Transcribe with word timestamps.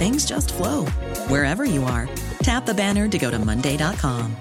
things 0.00 0.24
just 0.24 0.54
flow 0.54 0.86
wherever 1.28 1.66
you 1.66 1.84
are. 1.84 2.08
Tap 2.42 2.64
the 2.64 2.72
banner 2.72 3.06
to 3.06 3.18
go 3.18 3.30
to 3.30 3.38
Monday.com. 3.38 4.34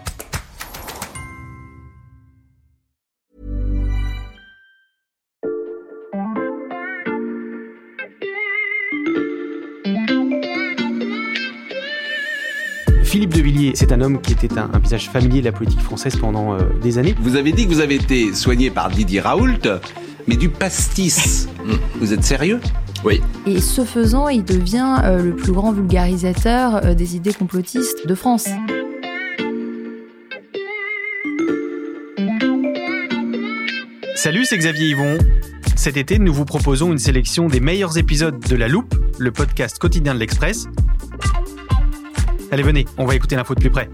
Philippe 13.04 13.34
de 13.34 13.42
Villiers, 13.42 13.72
c'est 13.76 13.92
un 13.92 14.00
homme 14.00 14.22
qui 14.22 14.32
était 14.32 14.58
un, 14.58 14.70
un 14.72 14.80
visage 14.80 15.10
familier 15.10 15.42
de 15.42 15.46
la 15.46 15.52
politique 15.52 15.82
française 15.82 16.16
pendant 16.16 16.54
euh, 16.54 16.60
des 16.82 17.00
années. 17.00 17.16
Vous 17.20 17.36
avez 17.36 17.52
dit 17.52 17.66
que 17.66 17.74
vous 17.74 17.82
avez 17.82 17.96
été 17.96 18.34
soigné 18.34 18.70
par 18.70 18.90
Didier 18.90 19.20
Raoult, 19.20 19.68
mais 20.28 20.38
du 20.38 20.48
pastis. 20.48 21.50
vous 22.00 22.14
êtes 22.14 22.24
sérieux? 22.24 22.62
Oui. 23.04 23.22
Et 23.46 23.62
ce 23.62 23.86
faisant, 23.86 24.28
il 24.28 24.44
devient 24.44 24.98
euh, 25.04 25.24
le 25.24 25.36
plus 25.36 25.54
grand 25.54 25.72
vulgarisateur 25.72 26.86
euh, 26.86 26.94
des 26.94 27.16
idées 27.16 27.34
complotistes 27.34 28.06
de 28.06 28.16
France. 28.16 28.48
Salut, 34.16 34.44
c'est 34.44 34.58
Xavier 34.58 34.90
Yvon. 34.90 35.18
Cet 35.78 35.96
été, 35.96 36.20
nous 36.20 36.34
vous 36.34 36.44
proposons 36.44 36.92
une 36.92 36.98
sélection 36.98 37.48
des 37.48 37.62
meilleurs 37.62 37.98
épisodes 37.98 38.38
de 38.38 38.56
La 38.58 38.68
Loupe, 38.68 38.94
le 39.18 39.32
podcast 39.32 39.80
quotidien 39.80 40.14
de 40.14 40.20
l'Express. 40.20 40.68
Allez, 42.52 42.64
venez, 42.64 42.86
on 42.98 43.06
va 43.06 43.16
écouter 43.16 43.38
l'info 43.38 43.56
de 43.56 43.62
plus 43.62 43.70
près. 43.70 43.90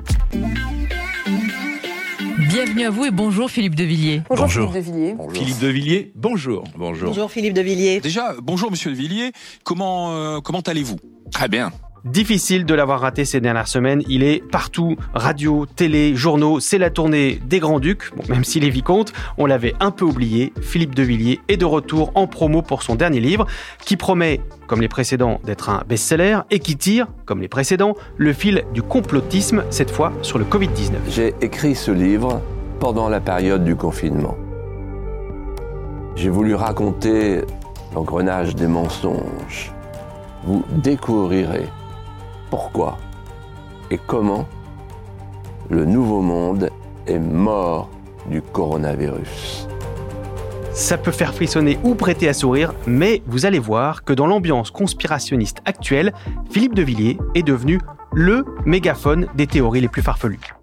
Bienvenue 2.56 2.86
à 2.86 2.89
vous 2.89 3.03
et 3.03 3.11
bonjour 3.11 3.52
Philippe 3.52 3.75
de 3.75 3.84
Villiers. 3.84 4.22
Bonjour, 4.30 4.45
Bonjour. 4.45 4.72
Philippe 4.72 4.86
de 4.86 4.94
Villiers. 4.94 5.16
Philippe 5.34 5.59
de 5.59 5.67
Villiers, 5.67 6.11
bonjour. 6.16 6.64
Bonjour. 6.78 7.09
Bonjour 7.09 7.30
Philippe 7.30 7.53
de 7.53 7.59
Villiers. 7.59 8.00
Déjà, 8.00 8.34
bonjour 8.42 8.72
Monsieur 8.72 8.92
de 8.92 8.95
Villiers. 8.95 9.34
Comment 9.66 10.14
euh, 10.14 10.39
comment 10.39 10.62
allez-vous? 10.62 10.95
Très 11.34 11.50
bien. 11.50 11.73
Difficile 12.06 12.66
de 12.66 12.75
l'avoir 12.75 13.00
raté 13.00 13.25
ces 13.25 13.42
dernières 13.42 13.67
semaines. 13.67 14.03
Il 14.08 14.22
est 14.22 14.44
partout, 14.52 14.95
radio, 15.16 15.66
télé, 15.66 16.16
journaux. 16.16 16.59
C'est 16.59 16.78
la 16.78 16.92
tournée 16.92 17.39
des 17.47 17.58
Grands-Ducs. 17.58 18.16
Bon, 18.16 18.23
même 18.30 18.44
s'il 18.44 18.64
est 18.64 18.69
vicomte, 18.69 19.12
on 19.40 19.47
l'avait 19.47 19.73
un 19.80 19.90
peu 19.90 20.06
oublié. 20.06 20.53
Philippe 20.62 20.94
de 20.94 21.02
Villiers 21.02 21.40
est 21.47 21.58
de 21.58 21.66
retour 21.66 22.12
en 22.13 22.28
promo 22.28 22.62
pour 22.62 22.84
son 22.84 22.94
dernier 22.94 23.19
livre, 23.19 23.47
qui 23.84 23.97
promet, 23.97 24.40
comme 24.68 24.81
les 24.81 24.88
précédents, 24.88 25.41
d'être 25.46 25.69
un 25.69 25.84
best-seller 25.90 26.41
et 26.52 26.59
qui 26.59 26.78
tire, 26.78 27.08
comme 27.25 27.41
les 27.41 27.47
précédents, 27.47 27.96
le 28.18 28.34
fil 28.34 28.66
du 28.72 28.84
complotisme, 28.84 29.63
cette 29.72 29.90
fois 29.90 30.13
sur 30.22 30.38
le 30.38 30.46
Covid-19. 30.46 30.97
J'ai 31.09 31.34
écrit 31.41 31.74
ce 31.74 31.90
livre 31.90 32.40
pendant 32.80 33.09
la 33.09 33.19
période 33.19 33.63
du 33.63 33.75
confinement. 33.75 34.36
J'ai 36.16 36.30
voulu 36.30 36.56
raconter 36.56 37.41
l'engrenage 37.94 38.56
des 38.56 38.68
mensonges. 38.68 39.74
Vous 40.44 40.63
découvrirez 40.72 41.66
pourquoi 42.50 42.97
et 43.91 43.97
comment 43.97 44.46
le 45.69 45.85
nouveau 45.85 46.22
monde 46.22 46.69
est 47.08 47.19
mort 47.19 47.90
du 48.30 48.41
coronavirus. 48.41 49.68
Ça 50.72 50.97
peut 50.97 51.12
faire 51.12 51.34
frissonner 51.34 51.80
ou 51.84 51.96
prêter 51.96 52.28
à 52.28 52.34
sourire, 52.34 52.74
mais 52.85 53.22
vous 53.28 53.46
allez 53.46 53.59
voir 53.59 54.03
que 54.03 54.12
dans 54.12 54.28
l'ambiance 54.28 54.72
conspirationniste 54.72 55.59
actuelle, 55.66 56.14
Philippe 56.52 56.75
de 56.75 56.84
Villiers 56.84 57.18
est 57.34 57.44
devenu 57.44 57.80
le 58.14 58.46
mégaphone 58.66 59.28
des 59.35 59.47
théories 59.47 59.81
les 59.81 59.88
plus 59.88 60.02
farfelues. 60.02 60.53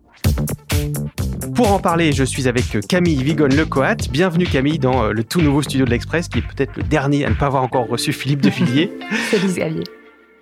Pour 1.62 1.70
en 1.70 1.78
parler, 1.78 2.10
je 2.10 2.24
suis 2.24 2.48
avec 2.48 2.64
Camille 2.88 3.22
Vigone-Lecoat. 3.22 4.08
Bienvenue 4.10 4.46
Camille 4.46 4.80
dans 4.80 5.04
euh, 5.04 5.12
le 5.12 5.22
tout 5.22 5.40
nouveau 5.40 5.62
studio 5.62 5.84
de 5.84 5.90
l'Express, 5.90 6.28
qui 6.28 6.40
est 6.40 6.42
peut-être 6.42 6.76
le 6.76 6.82
dernier 6.82 7.24
à 7.24 7.30
ne 7.30 7.36
pas 7.36 7.46
avoir 7.46 7.62
encore 7.62 7.86
reçu 7.86 8.12
Philippe 8.12 8.40
de 8.40 8.50
Villiers. 8.50 8.90
Salut 9.30 9.46
Xavier. 9.46 9.84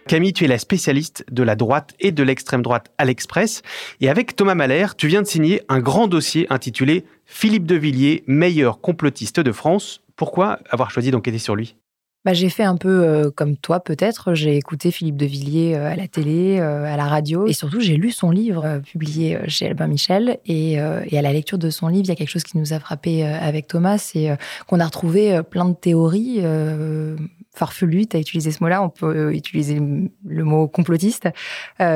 Camille, 0.09 0.33
tu 0.33 0.47
es 0.47 0.49
la 0.49 0.57
spécialiste 0.57 1.27
de 1.31 1.43
la 1.43 1.57
droite 1.57 1.93
et 2.01 2.11
de 2.11 2.23
l'extrême 2.23 2.63
droite 2.63 2.91
à 2.97 3.05
l'Express. 3.05 3.61
Et 4.01 4.09
avec 4.09 4.35
Thomas 4.35 4.55
Mahler, 4.55 4.87
tu 4.97 5.09
viens 5.09 5.21
de 5.21 5.27
signer 5.27 5.61
un 5.69 5.81
grand 5.81 6.09
dossier 6.09 6.47
intitulé 6.49 7.05
Philippe 7.27 7.67
de 7.67 7.75
Villiers, 7.75 8.25
meilleur 8.27 8.81
complotiste 8.81 9.41
de 9.41 9.53
France. 9.53 10.01
Pourquoi 10.17 10.59
avoir 10.71 10.91
choisi 10.91 11.11
d'enquêter 11.11 11.39
sur 11.39 11.55
lui? 11.55 11.77
Bah, 12.27 12.35
j'ai 12.35 12.51
fait 12.51 12.65
un 12.65 12.77
peu 12.77 13.03
euh, 13.03 13.31
comme 13.31 13.57
toi 13.57 13.81
peut-être. 13.81 14.35
J'ai 14.35 14.57
écouté 14.57 14.91
Philippe 14.91 15.17
de 15.17 15.25
Villiers 15.25 15.75
euh, 15.75 15.91
à 15.91 15.97
la 15.97 16.07
télé, 16.07 16.59
euh, 16.61 16.85
à 16.85 16.99
la 16.99 17.07
radio. 17.07 17.47
Et 17.47 17.55
surtout, 17.55 17.81
j'ai 17.81 17.97
lu 17.97 18.11
son 18.11 18.31
livre 18.31 18.81
publié 18.81 19.39
chez 19.49 19.69
Albin 19.69 19.87
Michel. 19.87 20.39
Et, 20.45 20.73
et 20.73 21.19
à 21.19 21.23
la 21.23 21.33
lecture 21.33 21.57
de 21.57 21.71
son 21.71 21.89
livre, 21.89 22.05
il 22.05 22.09
y 22.09 22.13
a 22.13 22.17
quelque 22.17 22.29
chose 22.29 22.45
qui 22.45 22.59
nous 22.59 22.75
a 22.75 22.79
frappé 22.79 23.25
avec 23.25 23.67
Thomas, 23.69 23.97
c'est 23.97 24.37
qu'on 24.67 24.81
a 24.81 24.85
retrouvé 24.85 25.41
plein 25.49 25.65
de 25.65 25.75
théories 25.75 26.41
farfelues. 27.55 28.07
Tu 28.07 28.17
as 28.17 28.21
utilisé 28.21 28.51
ce 28.51 28.63
mot-là, 28.63 28.83
on 28.83 28.89
peut 28.91 29.35
utiliser 29.35 29.81
le- 30.25 30.45
mot 30.45 30.69
complotiste, 30.69 31.29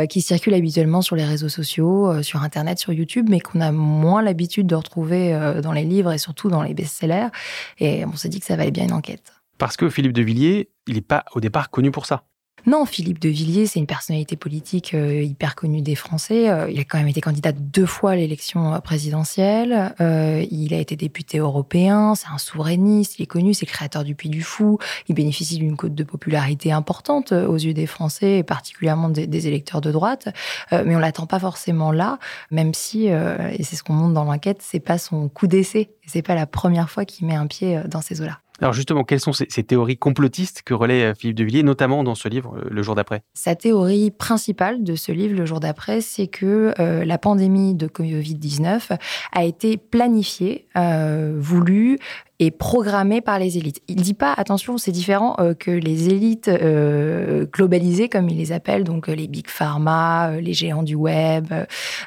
qui 0.08 0.20
circulent 0.20 0.54
habituellement 0.54 1.02
sur 1.02 1.16
les 1.16 1.24
réseaux 1.24 1.48
sociaux, 1.48 2.22
sur 2.22 2.42
Internet, 2.42 2.78
sur 2.78 2.92
YouTube, 2.92 3.26
mais 3.28 3.40
qu'on 3.40 3.60
a 3.60 3.72
moins 3.72 4.22
l'habitude 4.22 4.66
de 4.66 4.74
retrouver 4.74 5.38
dans 5.62 5.72
les 5.72 5.84
livres 5.84 6.12
et 6.12 6.18
surtout 6.18 6.48
dans 6.48 6.62
les 6.62 6.74
best-sellers. 6.74 7.28
Et 7.78 8.04
on 8.04 8.16
s'est 8.16 8.28
dit 8.28 8.40
que 8.40 8.46
ça 8.46 8.56
valait 8.56 8.70
bien 8.70 8.84
une 8.84 8.92
enquête. 8.92 9.43
Parce 9.64 9.78
que 9.78 9.88
Philippe 9.88 10.12
de 10.12 10.20
Villiers, 10.20 10.68
il 10.86 10.96
n'est 10.96 11.00
pas 11.00 11.24
au 11.34 11.40
départ 11.40 11.70
connu 11.70 11.90
pour 11.90 12.04
ça. 12.04 12.24
Non, 12.66 12.84
Philippe 12.84 13.18
de 13.18 13.30
Villiers, 13.30 13.64
c'est 13.64 13.80
une 13.80 13.86
personnalité 13.86 14.36
politique 14.36 14.92
euh, 14.92 15.22
hyper 15.22 15.54
connue 15.54 15.80
des 15.80 15.94
Français. 15.94 16.50
Euh, 16.50 16.70
il 16.70 16.78
a 16.78 16.84
quand 16.84 16.98
même 16.98 17.08
été 17.08 17.22
candidat 17.22 17.52
deux 17.52 17.86
fois 17.86 18.10
à 18.10 18.16
l'élection 18.16 18.74
euh, 18.74 18.78
présidentielle. 18.80 19.94
Il 20.50 20.74
a 20.74 20.78
été 20.78 20.96
député 20.96 21.38
européen. 21.38 22.14
C'est 22.14 22.28
un 22.28 22.36
souverainiste. 22.36 23.18
Il 23.18 23.22
est 23.22 23.26
connu. 23.26 23.54
C'est 23.54 23.64
créateur 23.64 24.04
du 24.04 24.14
Puy 24.14 24.28
du 24.28 24.42
Fou. 24.42 24.76
Il 25.08 25.14
bénéficie 25.14 25.56
d'une 25.56 25.78
cote 25.78 25.94
de 25.94 26.04
popularité 26.04 26.70
importante 26.70 27.32
aux 27.32 27.56
yeux 27.56 27.72
des 27.72 27.86
Français 27.86 28.40
et 28.40 28.42
particulièrement 28.42 29.08
des, 29.08 29.46
électeurs 29.48 29.80
de 29.80 29.90
droite. 29.92 30.28
Mais 30.72 30.94
on 30.94 30.98
l'attend 30.98 31.24
pas 31.24 31.38
forcément 31.38 31.90
là, 31.90 32.18
même 32.50 32.74
si, 32.74 33.06
et 33.06 33.62
c'est 33.62 33.76
ce 33.76 33.82
qu'on 33.82 33.94
montre 33.94 34.12
dans 34.12 34.24
l'enquête, 34.24 34.58
c'est 34.60 34.80
pas 34.80 34.98
son 34.98 35.30
coup 35.30 35.46
d'essai. 35.46 35.88
C'est 36.06 36.20
pas 36.20 36.34
la 36.34 36.46
première 36.46 36.90
fois 36.90 37.06
qu'il 37.06 37.26
met 37.26 37.34
un 37.34 37.46
pied 37.46 37.80
dans 37.88 38.02
ces 38.02 38.20
eaux-là. 38.20 38.40
Alors 38.60 38.72
justement, 38.72 39.02
quelles 39.02 39.20
sont 39.20 39.32
ces, 39.32 39.46
théories 39.46 39.96
complotistes 39.96 40.62
que 40.62 40.74
relaie 40.74 41.06
euh, 41.06 41.14
Philippe 41.14 41.36
de 41.36 41.44
Villiers, 41.44 41.62
notamment 41.64 42.04
dans 42.04 42.14
ce 42.14 42.28
livre, 42.28 42.56
euh, 42.56 42.68
Le 42.70 42.82
jour 42.82 42.94
d'après? 42.94 43.22
Sa 43.34 43.56
théorie 43.56 44.12
principale 44.12 44.84
de 44.84 44.94
ce 44.94 45.10
livre, 45.10 45.36
le 45.36 45.44
jour 45.44 45.58
d'après, 45.58 46.00
c'est 46.00 46.28
que 46.28 46.72
euh, 46.78 47.04
la 47.04 47.18
pandémie 47.18 47.74
de 47.74 47.88
Covid-19 47.88 48.96
a 49.32 49.44
été 49.44 49.76
planifiée, 49.76 50.66
voulue 51.36 51.98
et 52.40 52.50
programmée 52.50 53.20
par 53.20 53.38
les 53.38 53.58
élites. 53.58 53.80
Il 53.86 54.02
dit 54.02 54.12
pas, 54.14 54.32
attention, 54.36 54.76
c'est 54.76 54.90
différent 54.90 55.36
euh, 55.38 55.54
que 55.54 55.70
les 55.70 56.08
élites 56.08 56.48
euh, 56.48 57.46
globalisées, 57.46 58.08
comme 58.08 58.28
il 58.28 58.36
les 58.38 58.50
appelle, 58.50 58.82
donc 58.82 59.08
euh, 59.08 59.14
les 59.14 59.28
big 59.28 59.46
pharma, 59.48 60.32
les 60.40 60.52
géants 60.52 60.82
du 60.82 60.96
web, 60.96 61.46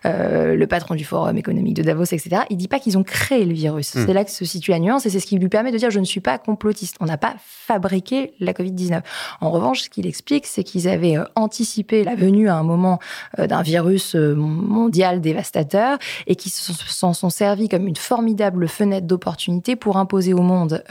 euh, 0.06 0.56
le 0.56 0.68
patron 0.68 0.95
du 0.95 1.06
forum 1.06 1.38
économique 1.38 1.75
de 1.75 1.83
Davos, 1.83 2.03
etc. 2.03 2.41
Il 2.50 2.57
dit 2.57 2.68
pas 2.68 2.79
qu'ils 2.79 2.97
ont 2.97 3.03
créé 3.03 3.45
le 3.45 3.53
virus. 3.53 3.95
Mm. 3.95 4.06
C'est 4.06 4.13
là 4.13 4.25
que 4.25 4.31
se 4.31 4.44
situe 4.44 4.71
la 4.71 4.79
nuance 4.79 5.06
et 5.06 5.09
c'est 5.09 5.21
ce 5.21 5.25
qui 5.25 5.38
lui 5.39 5.47
permet 5.47 5.71
de 5.71 5.77
dire 5.77 5.91
je 5.91 6.00
ne 6.00 6.06
suis 6.06 6.19
pas 6.19 6.38
complotiste. 6.38 6.97
On 7.00 7.06
n'a 7.06 7.18
pas 7.18 7.35
fabriqué 7.39 8.33
la 8.41 8.51
Covid-19. 8.51 9.01
En 9.39 9.50
revanche, 9.50 9.83
ce 9.83 9.89
qu'il 9.89 10.06
explique, 10.07 10.45
c'est 10.45 10.63
qu'ils 10.65 10.89
avaient 10.89 11.15
anticipé 11.35 12.03
la 12.03 12.15
venue 12.15 12.50
à 12.50 12.56
un 12.56 12.63
moment 12.63 13.00
d'un 13.38 13.62
virus 13.62 14.13
mondial 14.15 15.21
dévastateur 15.21 15.97
et 16.27 16.35
qu'ils 16.35 16.51
se- 16.51 16.74
s'en 16.74 17.13
sont 17.13 17.29
servis 17.29 17.69
comme 17.69 17.88
une 17.88 17.95
formidable 17.95 18.68
fenêtre 18.68 19.07
d'opportunité 19.07 19.77
pour 19.77 19.95
imposer 19.95 20.16
au 20.33 20.41
monde 20.41 20.83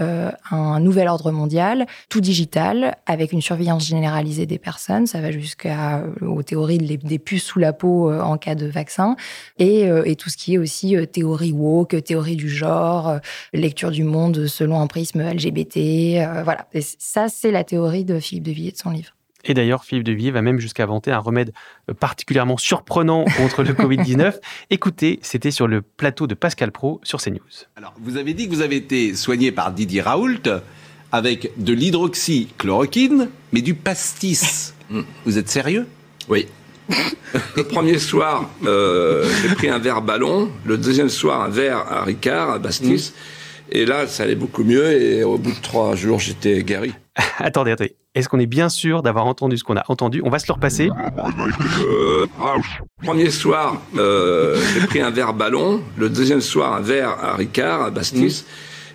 un 0.50 0.80
nouvel 0.80 1.08
ordre 1.08 1.30
mondial, 1.30 1.86
tout 2.08 2.20
digital, 2.20 2.96
avec 3.06 3.32
une 3.32 3.42
surveillance 3.42 3.86
généralisée 3.86 4.46
des 4.46 4.58
personnes. 4.58 5.06
Ça 5.06 5.20
va 5.20 5.30
jusqu'aux 5.30 6.42
théories 6.44 6.78
des 6.78 7.18
puces 7.18 7.44
sous 7.44 7.58
la 7.58 7.72
peau 7.72 8.12
en 8.12 8.36
cas 8.38 8.54
de 8.54 8.66
vaccin, 8.66 9.16
et, 9.58 9.88
tout 10.16 10.30
ce 10.30 10.36
qui 10.36 10.54
est 10.54 10.58
aussi 10.58 10.96
théorie 11.12 11.52
woke, 11.52 12.02
théorie 12.04 12.36
du 12.36 12.48
genre, 12.48 13.18
lecture 13.52 13.90
du 13.90 14.04
monde 14.04 14.46
selon 14.46 14.80
un 14.80 14.86
prisme 14.86 15.22
LGBT. 15.22 16.44
voilà. 16.44 16.66
Ça, 16.98 17.28
c'est 17.28 17.50
la 17.50 17.64
théorie 17.64 18.04
de 18.04 18.18
Philippe 18.18 18.44
de 18.44 18.52
Villiers 18.52 18.72
de 18.72 18.78
son 18.78 18.90
livre. 18.90 19.15
Et 19.46 19.54
d'ailleurs, 19.54 19.84
Philippe 19.84 20.04
de 20.04 20.12
Villiers 20.12 20.32
va 20.32 20.42
même 20.42 20.58
jusqu'à 20.58 20.82
inventer 20.82 21.12
un 21.12 21.18
remède 21.18 21.52
euh, 21.88 21.94
particulièrement 21.94 22.56
surprenant 22.56 23.24
contre 23.36 23.62
le 23.62 23.72
Covid-19. 23.74 24.34
Écoutez, 24.70 25.18
c'était 25.22 25.52
sur 25.52 25.68
le 25.68 25.82
plateau 25.82 26.26
de 26.26 26.34
Pascal 26.34 26.72
Pro 26.72 27.00
sur 27.04 27.20
CNews. 27.20 27.40
Alors, 27.76 27.94
vous 28.00 28.16
avez 28.16 28.34
dit 28.34 28.48
que 28.48 28.54
vous 28.54 28.60
avez 28.60 28.76
été 28.76 29.14
soigné 29.14 29.52
par 29.52 29.72
Didier 29.72 30.02
Raoult 30.02 30.42
avec 31.12 31.52
de 31.56 31.72
l'hydroxychloroquine, 31.72 33.28
mais 33.52 33.62
du 33.62 33.74
pastis. 33.74 34.74
vous 35.24 35.38
êtes 35.38 35.48
sérieux? 35.48 35.86
Oui. 36.28 36.46
Le 37.56 37.64
premier 37.64 37.98
soir, 37.98 38.48
euh, 38.64 39.28
j'ai 39.42 39.54
pris 39.54 39.68
un 39.68 39.78
verre 39.78 40.02
ballon. 40.02 40.50
Le 40.64 40.76
deuxième 40.76 41.08
soir, 41.08 41.42
un 41.42 41.48
verre 41.48 41.78
à 41.78 42.02
Ricard, 42.04 42.50
à 42.50 42.58
Bastis. 42.58 43.12
Et 43.70 43.84
là, 43.86 44.06
ça 44.06 44.22
allait 44.22 44.34
beaucoup 44.34 44.64
mieux. 44.64 44.92
Et 44.92 45.24
au 45.24 45.38
bout 45.38 45.52
de 45.52 45.60
trois 45.62 45.94
jours, 45.96 46.18
j'étais 46.18 46.62
guéri. 46.62 46.92
attendez, 47.38 47.72
attendez. 47.72 47.96
Est-ce 48.14 48.30
qu'on 48.30 48.38
est 48.38 48.46
bien 48.46 48.70
sûr 48.70 49.02
d'avoir 49.02 49.26
entendu 49.26 49.58
ce 49.58 49.64
qu'on 49.64 49.76
a 49.76 49.84
entendu? 49.88 50.22
On 50.24 50.30
va 50.30 50.38
se 50.38 50.46
le 50.48 50.54
repasser. 50.54 50.88
Euh, 51.80 52.26
premier 53.02 53.30
soir, 53.30 53.82
euh, 53.98 54.58
j'ai 54.72 54.86
pris 54.86 55.00
un 55.02 55.10
verre 55.10 55.34
ballon. 55.34 55.82
Le 55.98 56.08
deuxième 56.08 56.40
soir, 56.40 56.72
un 56.72 56.80
verre 56.80 57.10
à 57.22 57.36
Ricard, 57.36 57.82
à 57.82 57.90
Bastis. 57.90 58.46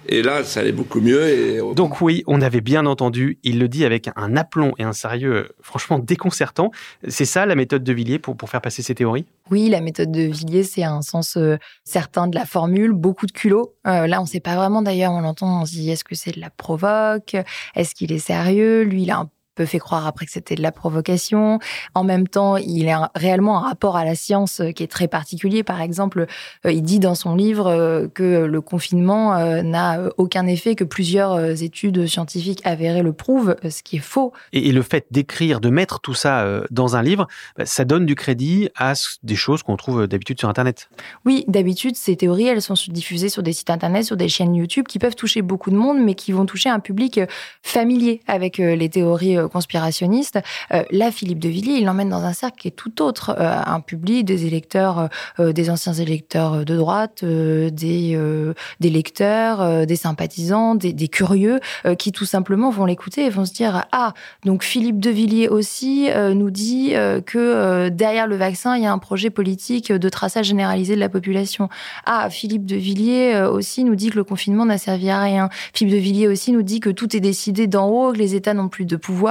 Et 0.08 0.24
là, 0.24 0.44
ça 0.44 0.62
allait 0.62 0.72
beaucoup 0.72 1.00
mieux. 1.00 1.28
Et... 1.30 1.60
Donc 1.76 2.02
oui, 2.02 2.24
on 2.28 2.42
avait 2.42 2.62
bien 2.62 2.86
entendu. 2.86 3.40
Il 3.44 3.60
le 3.60 3.68
dit 3.68 3.86
avec 3.86 4.10
un 4.16 4.36
aplomb 4.36 4.74
et 4.78 4.84
un 4.84 4.94
sérieux 4.94 5.34
euh, 5.34 5.48
franchement 5.62 6.00
déconcertant. 6.00 6.72
C'est 7.08 7.26
ça 7.26 7.46
la 7.46 7.56
méthode 7.56 7.84
de 7.84 7.94
Villiers 7.94 8.20
pour, 8.20 8.36
pour 8.36 8.50
faire 8.50 8.62
passer 8.62 8.82
ses 8.82 8.96
théories? 8.96 9.26
Oui, 9.50 9.70
la 9.70 9.82
méthode 9.82 10.12
de 10.12 10.22
Villiers, 10.22 10.64
c'est 10.64 10.84
un 10.84 11.02
sens 11.02 11.38
euh, 11.38 11.58
certain 11.84 12.28
de 12.28 12.36
la 12.36 12.46
formule, 12.46 12.94
beaucoup 12.94 13.26
de 13.26 13.32
culot. 13.32 13.76
Euh, 13.88 14.08
là, 14.08 14.20
on 14.20 14.24
ne 14.24 14.30
sait 14.30 14.40
pas 14.40 14.56
vraiment 14.56 14.82
d'ailleurs, 14.82 15.12
on 15.12 15.22
l'entend, 15.22 15.62
on 15.62 15.66
se 15.66 15.74
dit 15.74 15.92
est-ce 15.92 16.04
que 16.04 16.16
c'est 16.16 16.32
de 16.32 16.40
la 16.40 16.50
provoque? 16.50 17.36
Est-ce 17.76 17.94
qu'il 17.96 18.12
est 18.12 18.20
sérieux? 18.20 18.84
Lui, 18.84 19.04
il 19.04 19.12
a 19.12 19.20
un 19.20 19.30
peu 19.56 19.66
fait 19.66 19.80
croire 19.80 20.08
après 20.08 20.26
que 20.26 20.32
c'était 20.32 20.56
de 20.56 20.62
la 20.62 20.72
provocation. 20.72 21.60
En 21.94 22.04
même 22.04 22.28
temps, 22.28 22.58
il 22.58 22.88
a 22.90 23.12
réellement 23.16 23.58
un 23.58 23.70
rapport 23.70 23.98
à 23.98 24.06
la 24.06 24.16
science 24.16 24.62
euh, 24.62 24.72
qui 24.72 24.84
est 24.84 24.88
très 24.88 25.08
particulier. 25.08 25.64
Par 25.64 25.82
exemple, 25.82 26.26
euh, 26.66 26.72
il 26.72 26.82
dit 26.82 27.00
dans 27.00 27.16
son 27.16 27.36
livre 27.36 27.68
euh, 27.68 28.08
que 28.08 28.46
le 28.46 28.62
confinement 28.62 29.12
n'a 29.64 30.00
aucun 30.18 30.48
effet, 30.48 30.76
que 30.76 30.84
plusieurs 30.84 31.62
études 31.62 32.08
scientifiques 32.08 32.62
avérées 32.64 33.02
le 33.02 33.14
prouvent, 33.14 33.56
ce 33.68 33.84
qui 33.84 33.98
est 33.98 34.00
faux. 34.00 34.34
Et, 34.54 34.72
le 34.72 34.82
fait 34.82 35.06
d'écrire, 35.12 35.60
de 35.60 35.70
mettre 35.70 36.00
tout 36.00 36.14
ça 36.14 36.46
dans 36.70 36.96
un 36.96 37.02
livre, 37.02 37.28
bah, 37.58 37.66
ça 37.66 37.84
donne 37.84 38.06
du 38.06 38.16
crédit 38.16 38.70
à 38.76 38.94
des 39.24 39.36
choses 39.36 39.64
qu'on 39.64 39.76
trouve 39.76 40.08
d'habitude 40.08 40.40
sur 40.40 40.50
Internet. 40.50 40.90
Oui, 41.26 41.44
d'habitude, 41.48 41.96
ces 41.96 42.16
théories, 42.16 42.48
elles 42.48 42.62
sont 42.62 42.76
diffusées 42.88 43.30
sur 43.30 43.44
des 43.44 43.54
sites 43.54 43.70
Internet, 43.70 44.06
sur 44.06 44.18
des 44.18 44.30
chaînes 44.30 44.56
YouTube 44.56 44.86
qui 44.88 45.00
peuvent 45.00 45.16
toucher 45.16 45.42
beaucoup 45.42 45.72
de 45.72 45.78
monde, 45.78 46.00
mais 46.00 46.16
qui 46.16 46.32
vont 46.32 46.46
toucher 46.46 46.70
un 46.70 46.80
public 46.80 47.20
familier 47.64 48.22
avec 48.28 48.58
les 48.58 48.90
théories 48.90 49.38
conspirationniste. 49.48 50.40
Euh, 50.74 50.84
là, 50.92 51.12
Philippe 51.12 51.40
de 51.40 51.50
Villiers, 51.50 51.78
il 51.78 51.86
l'emmène 51.86 52.10
dans 52.10 52.24
un 52.24 52.34
cercle 52.34 52.58
qui 52.60 52.68
est 52.68 52.72
tout 52.72 53.02
autre, 53.02 53.36
euh, 53.40 53.62
un 53.66 53.80
public, 53.80 54.26
des 54.26 54.46
électeurs, 54.46 55.10
euh, 55.40 55.54
des 55.54 55.70
anciens 55.70 55.94
électeurs 55.94 56.66
de 56.66 56.76
droite, 56.76 57.24
des, 57.24 58.20
des 58.80 58.90
lecteurs, 58.90 59.86
des 59.86 59.96
sympathisants, 59.96 60.76
des, 60.76 61.08
curieux, 61.08 61.60
qui 61.98 62.12
tout 62.12 62.26
simplement 62.26 62.70
vont 62.70 62.86
l'écouter 62.86 63.26
et 63.26 63.30
vont 63.30 63.46
se 63.46 63.54
dire 63.54 63.86
ah 63.92 64.14
donc 64.46 64.64
Philippe 64.64 65.00
de 65.00 65.10
Villiers 65.10 65.50
aussi 65.50 66.10
nous 66.36 66.50
dit 66.52 66.94
que 67.26 67.90
derrière 67.90 68.28
le 68.28 68.36
vaccin 68.36 68.76
il 68.76 68.84
y 68.84 68.86
a 68.86 68.92
un 68.92 68.98
projet 69.00 69.30
politique 69.30 69.92
de 69.92 70.10
traçage 70.10 70.48
généralisé 70.48 70.96
de 70.96 71.00
la 71.00 71.10
population. 71.10 71.70
Ah 72.06 72.30
Philippe 72.30 72.66
de 72.66 72.76
Villiers 72.76 73.42
aussi 73.42 73.84
nous 73.84 73.96
dit 73.96 74.10
que 74.10 74.18
le 74.18 74.24
confinement 74.24 74.66
n'a 74.66 74.78
servi 74.78 75.10
à 75.10 75.22
rien. 75.22 75.50
Philippe 75.74 75.94
de 75.94 76.00
Villiers 76.00 76.28
aussi 76.28 76.52
nous 76.52 76.64
dit 76.64 76.80
que 76.80 76.90
tout 76.90 77.16
est 77.16 77.22
décidé 77.22 77.68
d'en 77.68 77.88
haut, 77.88 78.14
que 78.14 78.18
les 78.18 78.36
États 78.36 78.54
n'ont 78.54 78.70
plus 78.70 78.86
de 78.86 78.96
pouvoir, 78.96 79.31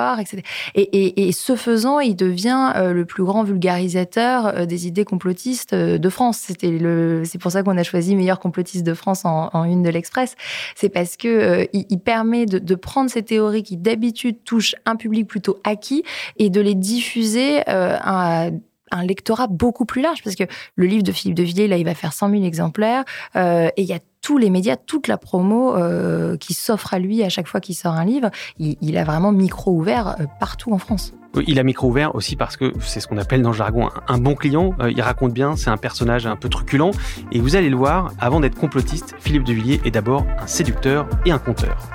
et, 0.74 1.32
ce 1.32 1.56
faisant, 1.56 2.00
il 2.00 2.16
devient 2.16 2.72
euh, 2.76 2.92
le 2.92 3.04
plus 3.04 3.24
grand 3.24 3.42
vulgarisateur 3.42 4.46
euh, 4.46 4.66
des 4.66 4.86
idées 4.86 5.04
complotistes 5.04 5.72
euh, 5.72 5.98
de 5.98 6.08
France. 6.08 6.38
C'était 6.38 6.78
c'est 7.24 7.38
pour 7.38 7.50
ça 7.50 7.62
qu'on 7.62 7.76
a 7.76 7.82
choisi 7.82 8.16
meilleur 8.16 8.40
complotiste 8.40 8.84
de 8.84 8.94
France 8.94 9.24
en, 9.24 9.64
une 9.64 9.82
de 9.82 9.90
l'Express. 9.90 10.36
C'est 10.74 10.88
parce 10.88 11.16
que 11.16 11.68
il, 11.72 11.98
permet 11.98 12.46
de, 12.46 12.74
prendre 12.74 13.10
ces 13.10 13.22
théories 13.22 13.62
qui 13.62 13.76
d'habitude 13.76 14.42
touchent 14.44 14.74
un 14.86 14.96
public 14.96 15.26
plutôt 15.26 15.58
acquis 15.64 16.02
et 16.38 16.50
de 16.50 16.60
les 16.60 16.74
diffuser 16.74 17.62
à 17.66 18.50
un 18.92 19.04
lectorat 19.04 19.46
beaucoup 19.46 19.84
plus 19.84 20.02
large 20.02 20.22
parce 20.22 20.36
que 20.36 20.44
le 20.76 20.86
livre 20.86 21.02
de 21.02 21.12
Philippe 21.12 21.36
de 21.36 21.42
Villiers, 21.42 21.68
là, 21.68 21.76
il 21.76 21.84
va 21.84 21.94
faire 21.94 22.12
100 22.12 22.30
000 22.30 22.44
exemplaires 22.44 23.04
et 23.34 23.70
il 23.76 23.84
y 23.84 23.92
a 23.92 23.98
tous 24.22 24.38
les 24.38 24.50
médias, 24.50 24.76
toute 24.76 25.08
la 25.08 25.16
promo 25.16 25.76
euh, 25.76 26.36
qui 26.36 26.54
s'offre 26.54 26.94
à 26.94 26.98
lui 26.98 27.22
à 27.22 27.28
chaque 27.28 27.46
fois 27.46 27.60
qu'il 27.60 27.74
sort 27.74 27.94
un 27.94 28.04
livre. 28.04 28.30
Il, 28.58 28.96
a 28.96 29.04
vraiment 29.04 29.32
micro 29.32 29.72
ouvert 29.72 30.20
euh, 30.20 30.24
partout 30.38 30.72
en 30.72 30.78
France. 30.78 31.12
Il 31.46 31.58
a 31.58 31.62
micro 31.62 31.88
ouvert 31.88 32.14
aussi 32.14 32.34
parce 32.36 32.56
que 32.56 32.72
c'est 32.80 33.00
ce 33.00 33.06
qu'on 33.06 33.18
appelle 33.18 33.42
dans 33.42 33.50
le 33.50 33.56
jargon 33.56 33.88
un, 34.08 34.18
bon 34.18 34.34
client. 34.34 34.74
Euh, 34.80 34.90
il 34.90 35.00
raconte 35.00 35.32
bien, 35.32 35.56
c'est 35.56 35.70
un 35.70 35.76
personnage 35.76 36.26
un 36.26 36.36
peu 36.36 36.48
truculent. 36.48 36.90
Et 37.32 37.40
vous 37.40 37.56
allez 37.56 37.70
le 37.70 37.76
voir, 37.76 38.12
avant 38.18 38.40
d'être 38.40 38.58
complotiste, 38.58 39.14
Philippe 39.20 39.44
de 39.44 39.52
Villiers 39.52 39.80
est 39.84 39.92
d'abord 39.92 40.26
un 40.38 40.46
séducteur 40.46 41.08
et 41.24 41.30
un 41.30 41.38
conteur. 41.38 41.88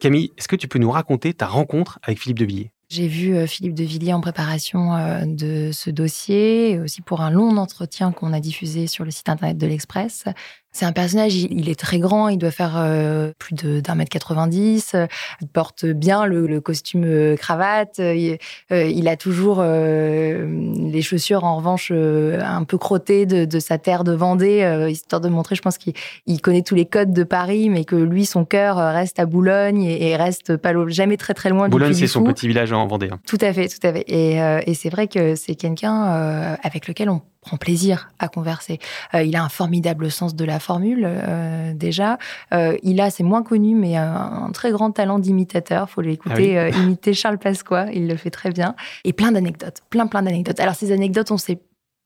Camille, 0.00 0.32
est-ce 0.36 0.48
que 0.48 0.56
tu 0.56 0.68
peux 0.68 0.78
nous 0.78 0.90
raconter 0.90 1.32
ta 1.32 1.46
rencontre 1.46 1.98
avec 2.02 2.20
Philippe 2.20 2.38
de 2.38 2.44
Villiers? 2.44 2.73
J'ai 2.94 3.08
vu 3.08 3.34
euh, 3.34 3.46
Philippe 3.48 3.74
de 3.74 3.82
Villiers 3.82 4.12
en 4.12 4.20
préparation 4.20 4.94
euh, 4.94 5.24
de 5.26 5.70
ce 5.72 5.90
dossier, 5.90 6.78
aussi 6.78 7.02
pour 7.02 7.22
un 7.22 7.30
long 7.30 7.56
entretien 7.56 8.12
qu'on 8.12 8.32
a 8.32 8.38
diffusé 8.38 8.86
sur 8.86 9.04
le 9.04 9.10
site 9.10 9.28
internet 9.28 9.58
de 9.58 9.66
l'Express. 9.66 10.24
C'est 10.74 10.86
un 10.86 10.92
personnage, 10.92 11.36
il, 11.36 11.68
est 11.68 11.78
très 11.78 12.00
grand, 12.00 12.28
il 12.28 12.36
doit 12.36 12.50
faire 12.50 12.74
euh, 12.76 13.32
plus 13.38 13.54
d'un 13.54 13.94
mètre 13.94 14.10
90, 14.10 14.96
il 15.40 15.46
porte 15.46 15.86
bien 15.86 16.26
le, 16.26 16.60
costume 16.60 17.04
euh, 17.04 17.36
cravate, 17.36 18.00
euh, 18.00 18.36
il, 18.70 19.06
a 19.06 19.16
toujours 19.16 19.62
les 19.62 21.00
chaussures 21.00 21.44
en 21.44 21.58
revanche 21.58 21.92
un 21.92 22.64
peu 22.64 22.76
crottées 22.76 23.24
de, 23.24 23.58
sa 23.60 23.78
terre 23.78 24.02
de 24.02 24.10
Vendée, 24.10 24.88
histoire 24.90 25.20
de 25.20 25.28
montrer, 25.28 25.54
je 25.54 25.62
pense 25.62 25.78
qu'il 25.78 26.40
connaît 26.42 26.62
tous 26.62 26.74
les 26.74 26.86
codes 26.86 27.12
de 27.12 27.22
Paris, 27.22 27.70
mais 27.70 27.84
que 27.84 27.94
lui, 27.94 28.26
son 28.26 28.44
cœur 28.44 28.78
reste 28.78 29.20
à 29.20 29.26
Boulogne 29.26 29.84
et, 29.84 30.16
reste 30.16 30.56
pas 30.56 30.72
jamais 30.88 31.16
très 31.16 31.34
très 31.34 31.50
loin 31.50 31.68
Boulogne, 31.68 31.94
c'est 31.94 32.08
son 32.08 32.24
petit 32.24 32.48
village 32.48 32.72
en 32.72 32.84
Vendée. 32.88 33.10
Hein. 33.12 33.20
Tout 33.28 33.38
à 33.40 33.52
fait, 33.52 33.68
tout 33.68 33.86
à 33.86 33.92
fait. 33.92 34.04
Et, 34.08 34.38
et 34.66 34.74
c'est 34.74 34.90
vrai 34.90 35.06
que 35.06 35.36
c'est 35.36 35.54
quelqu'un 35.54 36.56
avec 36.64 36.88
lequel 36.88 37.10
on 37.10 37.22
prend 37.44 37.56
plaisir 37.56 38.10
à 38.18 38.28
converser. 38.28 38.80
Euh, 39.14 39.22
il 39.22 39.36
a 39.36 39.44
un 39.44 39.48
formidable 39.48 40.10
sens 40.10 40.34
de 40.34 40.44
la 40.44 40.58
formule 40.58 41.06
euh, 41.06 41.72
déjà. 41.74 42.18
Euh, 42.52 42.76
il 42.82 43.00
a, 43.00 43.10
c'est 43.10 43.22
moins 43.22 43.42
connu, 43.42 43.74
mais 43.74 43.96
un, 43.96 44.50
très 44.52 44.72
grand 44.72 44.90
talent 44.90 45.18
d'imitateur. 45.18 45.88
Faut 45.88 46.00
l'écouter 46.00 46.58
ah 46.58 46.68
imiter 46.70 47.14
Charles 47.14 47.38
Pasqua. 47.38 47.86
Il 47.92 48.08
le 48.08 48.16
fait 48.16 48.30
très 48.30 48.50
bien. 48.50 48.74
Et 49.04 49.12
plein 49.12 49.30
d'anecdotes, 49.30 49.82
plein 49.90 50.06
plein 50.06 50.22
d'anecdotes. 50.22 50.58
Alors 50.58 50.74
ces 50.74 50.90
anecdotes, 50.90 51.30
on 51.30 51.38
sait 51.38 51.60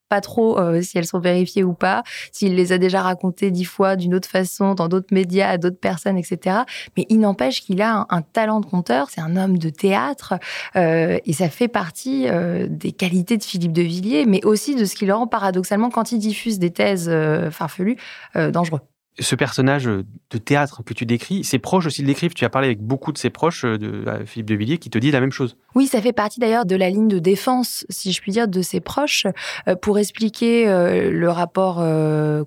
pas 0.08 0.20
trop 0.20 0.58
euh, 0.58 0.82
si 0.82 0.98
elles 0.98 1.06
sont 1.06 1.18
vérifiées 1.18 1.64
ou 1.64 1.74
pas, 1.74 2.02
s'il 2.32 2.54
les 2.54 2.72
a 2.72 2.78
déjà 2.78 3.02
racontées 3.02 3.50
dix 3.50 3.64
fois 3.64 3.96
d'une 3.96 4.14
autre 4.14 4.28
façon, 4.28 4.74
dans 4.74 4.88
d'autres 4.88 5.12
médias, 5.12 5.50
à 5.50 5.58
d'autres 5.58 5.78
personnes, 5.78 6.18
etc. 6.18 6.60
Mais 6.96 7.06
il 7.08 7.20
n'empêche 7.20 7.62
qu'il 7.62 7.82
a 7.82 8.06
un, 8.08 8.22
talent 8.22 8.60
de 8.60 8.66
conteur, 8.66 9.08
c'est 9.10 9.20
un 9.20 9.36
homme 9.36 9.58
de 9.58 9.70
théâtre, 9.70 10.34
euh, 10.76 11.18
et 11.24 11.32
ça 11.32 11.48
fait 11.48 11.68
partie 11.68 12.28
euh, 12.28 12.66
des 12.68 12.92
qualités 12.92 13.36
de 13.36 13.44
Philippe 13.44 13.72
de 13.72 13.82
Villiers, 13.82 14.24
mais 14.26 14.44
aussi 14.44 14.74
de 14.74 14.84
ce 14.84 14.94
qui 14.94 15.06
le 15.06 15.14
rend 15.14 15.26
paradoxalement, 15.26 15.90
quand 15.90 16.12
il 16.12 16.18
diffuse 16.18 16.58
des 16.58 16.70
thèses 16.70 17.10
farfelues, 17.50 17.96
dangereux 18.34 18.80
ce 19.20 19.34
personnage 19.34 19.84
de 19.84 20.38
théâtre 20.38 20.82
que 20.84 20.94
tu 20.94 21.06
décris, 21.06 21.44
ses 21.44 21.58
proches 21.58 21.86
aussi 21.86 22.02
le 22.02 22.06
décrivent. 22.06 22.34
Tu 22.34 22.44
as 22.44 22.50
parlé 22.50 22.68
avec 22.68 22.80
beaucoup 22.80 23.12
de 23.12 23.18
ses 23.18 23.30
proches, 23.30 23.64
euh, 23.64 23.78
de 23.78 24.04
Philippe 24.26 24.48
de 24.48 24.54
Villiers, 24.54 24.78
qui 24.78 24.90
te 24.90 24.98
dit 24.98 25.10
la 25.10 25.20
même 25.20 25.32
chose. 25.32 25.56
Oui, 25.74 25.86
ça 25.86 26.00
fait 26.00 26.12
partie 26.12 26.40
d'ailleurs 26.40 26.66
de 26.66 26.76
la 26.76 26.90
ligne 26.90 27.08
de 27.08 27.18
défense, 27.18 27.86
si 27.88 28.12
je 28.12 28.20
puis 28.20 28.32
dire, 28.32 28.48
de 28.48 28.62
ses 28.62 28.80
proches, 28.80 29.26
euh, 29.66 29.74
pour 29.76 29.98
expliquer 29.98 30.68
euh, 30.68 31.10
le 31.10 31.30
rapport 31.30 31.76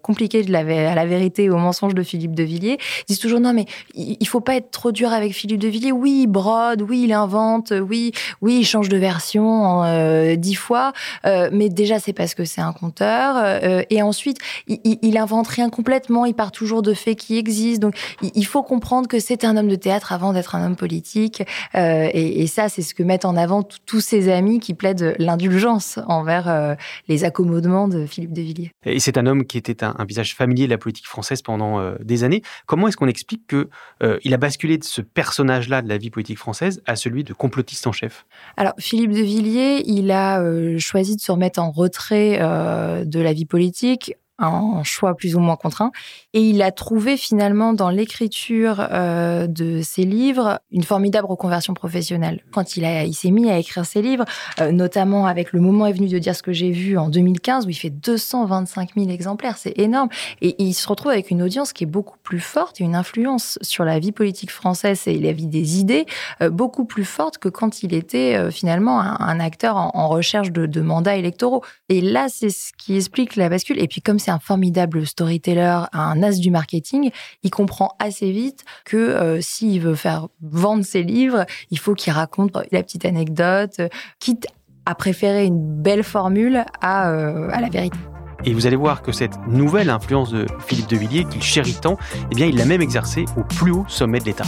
compliqué 0.02 0.44
à 0.54 0.96
la 0.96 1.06
vérité 1.06 1.46
et 1.46 1.50
au 1.50 1.58
mensonge 1.58 1.94
de 1.94 2.04
Philippe 2.04 2.36
de 2.36 2.44
Villiers. 2.44 2.78
Ils 3.02 3.06
disent 3.08 3.20
toujours 3.20 3.40
non, 3.40 3.54
mais 3.54 3.66
il 3.96 4.28
faut 4.28 4.42
pas 4.42 4.56
être 4.56 4.72
trop 4.72 4.92
dur 4.92 5.12
avec 5.12 5.34
Philippe 5.34 5.60
de 5.60 5.68
Villiers. 5.68 5.92
Oui, 5.92 6.22
il 6.24 6.28
brode, 6.28 6.82
oui, 6.82 7.04
il 7.06 7.14
invente, 7.14 7.72
oui, 7.72 8.12
oui, 8.42 8.60
il 8.62 8.66
change 8.66 8.90
de 8.90 8.98
version 8.98 9.82
dix 10.36 10.56
fois, 10.56 10.94
mais 11.24 11.70
déjà 11.70 12.00
c'est 12.00 12.14
parce 12.14 12.34
que 12.34 12.46
c'est 12.46 12.62
un 12.62 12.74
conteur. 12.74 13.62
et 13.90 14.02
ensuite, 14.02 14.38
il, 14.68 15.18
invente 15.18 15.48
rien 15.48 15.70
complètement. 15.70 16.26
Il 16.26 16.34
part 16.34 16.52
de 16.62 16.94
faits 16.94 17.18
qui 17.18 17.38
existent. 17.38 17.88
Donc, 17.88 17.96
il 18.22 18.46
faut 18.46 18.64
comprendre 18.64 19.08
que 19.08 19.20
c'est 19.20 19.44
un 19.44 19.58
homme 19.58 19.68
de 19.68 19.76
théâtre 19.76 20.12
avant 20.12 20.32
d'être 20.32 20.56
un 20.56 20.66
homme 20.66 20.76
politique. 20.76 21.44
Euh, 21.76 22.10
et, 22.14 22.46
ça, 22.48 22.70
c'est 22.70 22.82
ce 22.82 22.94
que 22.94 23.04
mettent 23.04 23.26
en 23.26 23.36
avant 23.36 23.64
tous 23.64 24.00
ses 24.00 24.30
amis 24.30 24.60
qui 24.60 24.74
plaident 24.74 25.16
l'indulgence 25.18 26.00
envers 26.08 26.48
euh, 26.48 26.76
les 27.08 27.24
accommodements 27.24 27.88
de 27.88 28.06
Philippe 28.06 28.34
de 28.34 28.42
Villiers. 28.42 28.72
Et 28.86 29.00
c'est 29.00 29.18
un 29.18 29.26
homme 29.26 29.46
qui 29.46 29.58
était 29.58 29.84
un, 29.84 30.06
visage 30.08 30.36
familier 30.36 30.66
de 30.66 30.72
la 30.72 30.78
politique 30.78 31.08
française 31.08 31.42
pendant 31.42 31.80
euh, 31.80 31.96
des 32.02 32.24
années. 32.24 32.42
Comment 32.68 32.88
est-ce 32.88 32.98
qu'on 32.98 33.08
explique 33.08 33.48
que 33.48 33.70
il 34.24 34.34
a 34.34 34.38
basculé 34.38 34.78
de 34.78 34.84
ce 34.84 35.02
personnage-là 35.02 35.82
de 35.82 35.90
la 35.90 35.98
vie 35.98 36.10
politique 36.10 36.38
française 36.38 36.82
à 36.86 36.96
celui 36.96 37.24
de 37.24 37.34
complotiste 37.34 37.88
en 37.88 37.92
chef? 37.92 38.26
Alors, 38.58 38.74
Philippe 38.78 39.12
de 39.12 39.22
Villiers, 39.22 39.84
il 39.86 40.12
a 40.12 40.44
choisi 40.78 41.16
de 41.16 41.22
se 41.22 41.32
remettre 41.32 41.60
en 41.60 41.72
retrait 41.72 42.40
de 42.40 43.20
la 43.20 43.34
vie 43.34 43.46
politique 43.46 44.16
un 44.48 44.84
choix 44.84 45.16
plus 45.16 45.36
ou 45.36 45.40
moins 45.40 45.56
contraint. 45.56 45.92
Et 46.34 46.42
il 46.42 46.62
a 46.62 46.72
trouvé 46.72 47.18
finalement 47.18 47.74
dans 47.74 47.90
l'écriture 47.90 48.88
euh, 48.92 49.48
de 49.48 49.82
ses 49.82 50.04
livres 50.04 50.60
une 50.72 50.84
formidable 50.84 51.28
reconversion 51.28 51.74
professionnelle. 51.74 52.44
Quand 52.52 52.78
il, 52.78 52.84
il 52.84 53.14
s'est 53.14 53.32
mis 53.32 53.50
à 53.50 53.58
écrire 53.58 53.86
ses 53.86 54.02
livres, 54.02 54.26
euh, 54.60 54.72
notamment 54.72 55.26
avec 55.26 55.54
Le 55.54 55.60
moment 55.60 55.86
est 55.88 55.94
venu 55.94 56.08
de 56.08 56.20
dire 56.20 56.36
ce 56.36 56.44
que 56.44 56.54
j'ai 56.54 56.72
vu 56.72 56.98
en 56.98 57.10
2015, 57.10 57.66
où 57.66 57.70
il 57.70 57.76
fait 57.76 57.90
225 57.90 58.92
000 58.96 59.10
exemplaires, 59.10 59.58
c'est 59.58 59.78
énorme. 59.78 60.10
Et, 60.42 60.56
il 60.62 60.74
se 60.74 60.88
retrouve 60.88 61.12
avec 61.12 61.32
une 61.32 61.42
audience 61.42 61.74
qui 61.74 61.84
est 61.84 61.88
beaucoup 61.88 62.18
plus 62.24 62.40
forte 62.40 62.80
et 62.80 62.84
une 62.84 62.96
influence 62.96 63.58
sur 63.62 63.84
la 63.84 64.00
vie 64.00 64.12
politique 64.12 64.52
française 64.52 65.02
et 65.08 65.18
la 65.20 65.34
vie 65.34 65.48
des 65.48 65.80
idées 65.80 66.06
euh, 66.42 66.50
beaucoup 66.50 66.86
plus 66.86 67.06
forte 67.06 67.38
que 67.38 67.50
quand 67.50 67.84
il 67.84 67.94
était 67.94 68.52
finalement 68.52 69.02
un, 69.02 69.40
acteur 69.40 69.76
en, 69.76 70.08
recherche 70.08 70.52
de, 70.52 70.66
de 70.66 70.82
mandats 70.82 71.16
électoraux. 71.16 71.64
Et 71.90 72.02
là, 72.02 72.28
c'est 72.30 72.50
ce 72.50 72.72
qui 72.78 72.96
explique 72.96 73.36
la 73.36 73.50
bascule. 73.50 73.82
Et 73.82 73.88
puis 73.88 74.02
comme 74.02 74.20
c'est 74.20 74.31
un 74.32 74.40
formidable 74.40 75.06
storyteller, 75.06 75.84
un 75.94 76.24
as 76.24 76.40
du 76.40 76.50
marketing, 76.50 77.12
il 77.44 77.52
comprend 77.52 77.96
assez 78.00 78.32
vite 78.32 78.64
que 78.86 78.98
euh, 78.98 79.42
s'il 79.42 79.82
veut 79.82 79.96
faire 79.96 80.28
vendre 80.42 80.84
ses 80.84 81.04
livres, 81.04 81.46
il 81.70 81.78
faut 81.78 81.94
qu'il 81.94 82.14
raconte 82.14 82.58
la 82.72 82.82
petite 82.82 83.06
anecdote, 83.06 83.82
quitte 84.20 84.48
à 84.86 84.96
préférer 84.96 85.46
une 85.46 85.82
belle 85.82 86.04
formule 86.04 86.64
à, 86.82 87.12
euh, 87.12 87.50
à 87.52 87.62
la 87.62 87.70
vérité. 87.70 87.98
Et 88.44 88.54
vous 88.54 88.66
allez 88.66 88.76
voir 88.76 89.04
que 89.04 89.12
cette 89.12 89.38
nouvelle 89.48 89.92
influence 89.92 90.32
de 90.32 90.48
Philippe 90.66 90.88
de 90.88 90.98
Villiers, 90.98 91.26
qu'il 91.26 91.44
chérit 91.44 91.78
tant, 91.80 91.98
eh 92.32 92.36
bien, 92.36 92.48
il 92.48 92.58
l'a 92.58 92.66
même 92.66 92.82
exercée 92.82 93.26
au 93.38 93.44
plus 93.44 93.72
haut 93.72 93.86
sommet 93.88 94.20
de 94.20 94.26
l'État. 94.26 94.46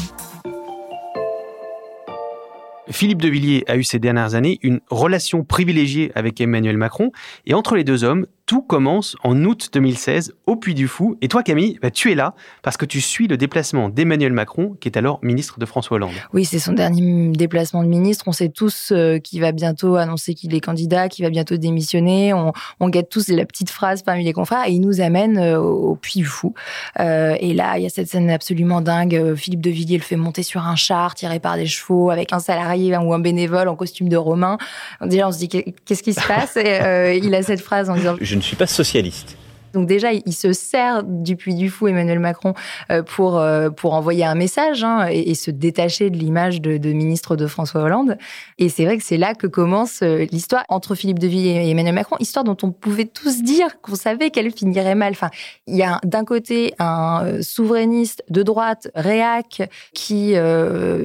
Philippe 2.89 3.21
de 3.21 3.29
Villiers 3.29 3.63
a 3.67 3.77
eu 3.77 3.83
ces 3.83 3.99
dernières 3.99 4.35
années 4.35 4.59
une 4.61 4.79
relation 4.89 5.43
privilégiée 5.43 6.11
avec 6.15 6.41
Emmanuel 6.41 6.77
Macron, 6.77 7.11
et 7.45 7.53
entre 7.53 7.75
les 7.75 7.83
deux 7.83 8.03
hommes, 8.03 8.25
tout 8.45 8.61
commence 8.61 9.15
en 9.23 9.41
août 9.45 9.69
2016 9.71 10.33
au 10.47 10.57
Puy 10.57 10.73
du 10.73 10.87
Fou. 10.87 11.17
Et 11.21 11.29
toi, 11.29 11.43
Camille, 11.43 11.79
bah, 11.81 11.91
tu 11.91 12.11
es 12.11 12.15
là 12.15 12.33
parce 12.61 12.75
que 12.75 12.85
tu 12.85 12.99
suis 12.99 13.27
le 13.27 13.37
déplacement 13.37 13.87
d'Emmanuel 13.87 14.33
Macron, 14.33 14.75
qui 14.81 14.89
est 14.89 14.97
alors 14.97 15.19
ministre 15.21 15.59
de 15.59 15.65
François 15.65 15.95
Hollande. 15.95 16.13
Oui, 16.33 16.43
c'est 16.43 16.59
son 16.59 16.73
dernier 16.73 17.29
déplacement 17.29 17.83
de 17.83 17.87
ministre. 17.87 18.25
On 18.27 18.33
sait 18.33 18.49
tous 18.49 18.91
euh, 18.91 19.19
qu'il 19.19 19.39
va 19.39 19.53
bientôt 19.53 19.95
annoncer 19.95 20.33
qu'il 20.33 20.53
est 20.53 20.59
candidat, 20.59 21.07
qu'il 21.07 21.23
va 21.23 21.29
bientôt 21.29 21.55
démissionner. 21.55 22.33
On, 22.33 22.51
on 22.81 22.89
guette 22.89 23.09
tous 23.09 23.29
la 23.29 23.45
petite 23.45 23.69
phrase 23.69 24.03
parmi 24.03 24.25
les 24.25 24.33
confrères 24.33 24.67
et 24.67 24.71
il 24.71 24.81
nous 24.81 24.99
amène 24.99 25.37
euh, 25.37 25.59
au 25.59 25.95
Puy 25.95 26.19
du 26.19 26.25
Fou. 26.25 26.53
Euh, 26.99 27.37
et 27.39 27.53
là, 27.53 27.77
il 27.77 27.83
y 27.83 27.85
a 27.85 27.89
cette 27.89 28.09
scène 28.09 28.29
absolument 28.29 28.81
dingue. 28.81 29.35
Philippe 29.35 29.61
de 29.61 29.69
Villiers 29.69 29.97
le 29.97 30.03
fait 30.03 30.17
monter 30.17 30.43
sur 30.43 30.67
un 30.67 30.75
char 30.75 31.15
tiré 31.15 31.39
par 31.39 31.55
des 31.55 31.65
chevaux 31.65 32.09
avec 32.09 32.33
un 32.33 32.39
salarié 32.39 32.95
ou 32.97 33.13
un 33.13 33.19
bénévole 33.19 33.69
en 33.69 33.75
costume 33.77 34.09
de 34.09 34.17
romain. 34.17 34.57
Déjà, 35.01 35.29
on 35.29 35.31
se 35.31 35.37
dit 35.37 35.47
qu'est-ce 35.47 36.03
qui 36.03 36.13
se 36.13 36.27
passe? 36.27 36.57
Et, 36.57 37.19
Il 37.23 37.33
a 37.35 37.41
cette 37.41 37.61
phrase 37.61 37.89
en 37.89 37.95
disant 37.95 38.15
je 38.19 38.32
ne 38.35 38.41
suis 38.41 38.55
pas 38.55 38.67
socialiste. 38.67 39.37
Donc 39.73 39.87
déjà, 39.87 40.13
il 40.13 40.33
se 40.33 40.53
sert 40.53 41.03
du 41.03 41.35
Puy 41.35 41.55
du 41.55 41.69
Fou, 41.69 41.87
Emmanuel 41.87 42.19
Macron, 42.19 42.53
euh, 42.91 43.01
pour, 43.01 43.39
euh, 43.39 43.69
pour 43.71 43.93
envoyer 43.93 44.23
un 44.23 44.35
message 44.35 44.83
hein, 44.83 45.07
et, 45.09 45.33
se 45.33 45.49
détacher 45.49 46.11
de 46.11 46.17
l'image 46.17 46.61
de, 46.61 46.93
ministre 46.93 47.35
de 47.35 47.47
François 47.47 47.81
Hollande. 47.81 48.17
Et 48.59 48.69
c'est 48.69 48.85
vrai 48.85 48.97
que 48.97 49.03
c'est 49.03 49.17
là 49.17 49.33
que 49.33 49.47
commence 49.47 50.01
euh, 50.03 50.25
l'histoire 50.31 50.63
entre 50.69 50.93
Philippe 50.93 51.17
de 51.17 51.27
Villiers 51.27 51.65
et 51.65 51.71
Emmanuel 51.71 51.95
Macron, 51.95 52.17
histoire 52.19 52.43
dont 52.43 52.57
on 52.61 52.71
pouvait 52.71 53.05
tous 53.05 53.41
dire 53.41 53.81
qu'on 53.81 53.95
savait 53.95 54.29
qu'elle 54.29 54.51
finirait 54.51 54.93
mal. 54.93 55.13
Enfin, 55.13 55.31
il 55.65 55.75
y 55.75 55.81
a 55.81 55.99
d'un 56.03 56.23
côté 56.23 56.75
un 56.77 57.41
souverainiste 57.41 58.23
de 58.29 58.43
droite, 58.43 58.89
réac, 58.93 59.69
qui 59.93 60.35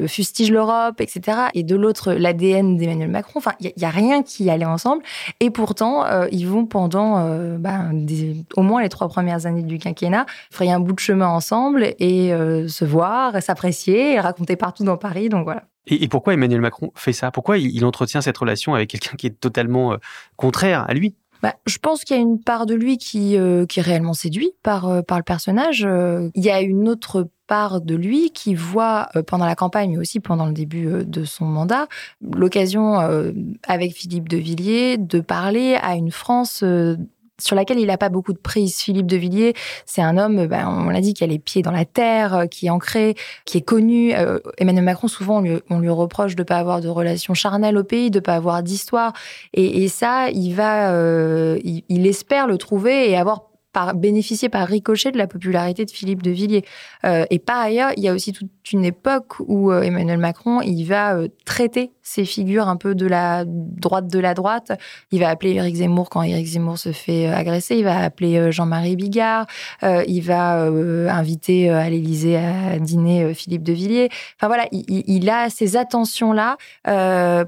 fustige 0.07 0.51
l'Europe, 0.51 1.01
etc. 1.01 1.39
Et 1.55 1.63
de 1.63 1.75
l'autre, 1.75 2.13
l'ADN 2.13 2.77
d'Emmanuel 2.77 3.09
Macron. 3.09 3.35
Enfin, 3.37 3.53
il 3.61 3.73
n'y 3.77 3.85
a, 3.85 3.91
rien 3.91 4.23
qui 4.23 4.51
allait 4.51 4.65
ensemble. 4.65 5.03
Et 5.41 5.51
pourtant, 5.51 6.05
ils 6.31 6.47
vont 6.47 6.67
pendant 6.67 7.57
bah, 7.59 7.87
des 7.93 8.45
au 8.59 8.63
moins 8.63 8.83
les 8.83 8.89
trois 8.89 9.09
premières 9.09 9.47
années 9.47 9.63
du 9.63 9.79
quinquennat, 9.79 10.27
frayer 10.51 10.73
un 10.73 10.81
bout 10.81 10.93
de 10.93 10.99
chemin 10.99 11.29
ensemble 11.29 11.95
et 12.01 12.33
euh, 12.33 12.67
se 12.67 12.85
voir, 12.85 13.41
s'apprécier, 13.41 14.15
et 14.15 14.21
raconter 14.21 14.57
partout 14.57 14.83
dans 14.83 14.97
Paris. 14.97 15.29
Donc 15.29 15.45
voilà. 15.45 15.63
Et, 15.87 16.09
pourquoi 16.09 16.35
Emmanuel 16.35 16.61
Macron 16.61 16.91
fait 16.97 17.13
ça? 17.13 17.31
Pourquoi 17.31 17.57
il, 17.57 17.85
entretient 17.85 18.21
cette 18.21 18.37
relation 18.37 18.75
avec 18.75 18.91
quelqu'un 18.91 19.17
qui 19.17 19.29
est 19.29 19.41
totalement 19.41 19.93
euh, 19.93 19.97
contraire 20.37 20.85
à 20.89 20.93
lui? 20.93 21.15
Bah, 21.41 21.55
je 21.67 21.79
pense 21.79 22.03
qu'il 22.03 22.17
y 22.17 22.19
a 22.19 22.23
une 22.23 22.43
part 22.43 22.67
de 22.67 22.75
lui 22.75 22.99
qui, 22.99 23.39
euh, 23.39 23.65
qui 23.65 23.79
est 23.79 23.83
réellement 23.83 24.13
séduit 24.13 24.51
par, 24.65 25.05
par 25.05 25.19
le 25.19 25.23
personnage. 25.23 25.87
il 26.35 26.45
y 26.45 26.51
a 26.51 26.61
une 26.61 26.89
autre 26.89 27.29
part 27.47 27.81
de 27.81 27.95
lui 27.95 28.33
qui 28.33 28.57
voit 28.57 29.09
pendant 29.29 29.47
la 29.47 29.55
campagne, 29.55 29.93
mais 29.93 29.99
aussi 29.99 30.19
pendant 30.19 30.47
le 30.47 30.53
début 30.53 31.05
de 31.05 31.25
son 31.25 31.45
mandat, 31.45 31.87
l'occasion 32.21 32.99
avec 33.63 33.95
Philippe 33.95 34.29
de 34.29 34.37
Villiers 34.37 34.99
de 34.99 35.21
parler 35.21 35.77
à 35.81 35.95
une 35.95 36.11
France 36.11 36.65
sur 37.41 37.57
laquelle 37.57 37.79
il 37.79 37.87
n'a 37.87 37.99
pas 37.99 38.09
beaucoup 38.09 38.33
de 38.33 38.39
prise. 38.39 38.77
Philippe 38.79 39.07
de 39.07 39.17
Villiers, 39.17 39.55
c'est 39.87 40.03
un 40.03 40.19
homme, 40.19 40.47
ben, 40.47 40.69
on 40.69 40.91
l'a 40.91 41.01
dit, 41.01 41.15
qui 41.15 41.25
a 41.25 41.27
les 41.27 41.39
pieds 41.39 41.63
dans 41.63 41.71
la 41.71 41.85
terre, 41.85 42.35
euh, 42.35 42.47
qui 42.47 42.67
est 42.67 42.71
ancré, 42.71 43.15
qui 43.45 43.59
est 43.59 43.63
connu. 43.63 44.15
Euh, 44.15 44.39
Emmanuel 44.59 44.85
Macron, 44.85 45.09
souvent, 45.09 45.43
on 45.71 45.79
lui, 45.79 45.89
reproche 45.89 46.37
de 46.37 46.43
ne 46.43 46.47
pas 46.47 46.59
avoir 46.59 46.81
de 46.81 46.89
relations 46.89 47.35
charnelles 47.35 47.79
au 47.79 47.85
pays, 47.85 48.11
de 48.11 48.19
ne 48.19 48.23
pas 48.23 48.35
avoir 48.35 48.63
d'histoire. 48.63 49.13
Et, 49.55 49.89
ça, 49.89 50.31
il 50.31 50.53
va, 50.53 50.93
euh, 50.93 51.59
il, 51.65 52.07
espère 52.07 52.47
le 52.47 52.59
trouver 52.59 53.11
et 53.11 53.17
avoir 53.17 53.48
par, 53.73 53.95
bénéficier 53.95 54.49
par 54.49 54.67
ricochet 54.67 55.11
de 55.11 55.19
la 55.19 55.27
popularité 55.27 55.85
de 55.85 55.91
Philippe 55.91 56.23
de 56.23 56.31
Villiers. 56.31 56.65
et 57.05 57.39
par 57.39 57.59
ailleurs, 57.59 57.93
il 57.97 58.03
y 58.03 58.09
a 58.09 58.15
aussi 58.15 58.33
toute 58.33 58.51
une 58.73 58.85
époque 58.85 59.35
où 59.41 59.73
Emmanuel 59.73 60.19
Macron, 60.19 60.61
il 60.61 60.85
va 60.85 61.17
traiter 61.45 61.93
ces 62.09 62.25
figures 62.25 62.69
un 62.69 62.77
peu 62.77 62.95
de 62.95 63.07
la 63.07 63.45
droite 63.47 64.09
de 64.09 64.19
la 64.19 64.35
droite. 64.35 64.73
Il 65.13 65.21
va 65.21 65.29
appeler 65.29 65.55
Éric 65.55 65.77
Zemmour 65.77 66.09
quand 66.09 66.23
Éric 66.23 66.47
Zemmour 66.47 66.79
se 66.79 66.93
fait 66.93 67.29
euh, 67.29 67.35
agresser. 67.35 67.77
Il 67.77 67.85
va 67.85 67.99
appeler 67.99 68.39
euh, 68.39 68.51
Jean-Marie 68.51 68.97
Bigard. 68.97 69.47
Euh, 69.83 70.03
il 70.09 70.23
va 70.23 70.59
inviter 70.59 71.71
à 71.71 71.89
l'Élysée 71.91 72.37
à 72.37 72.79
dîner 72.79 73.35
Philippe 73.35 73.63
de 73.63 73.73
Villiers. 73.73 74.09
Enfin 74.37 74.47
voilà, 74.47 74.67
il, 74.73 75.29
a 75.31 75.51
ces 75.51 75.77
attentions-là 75.77 76.57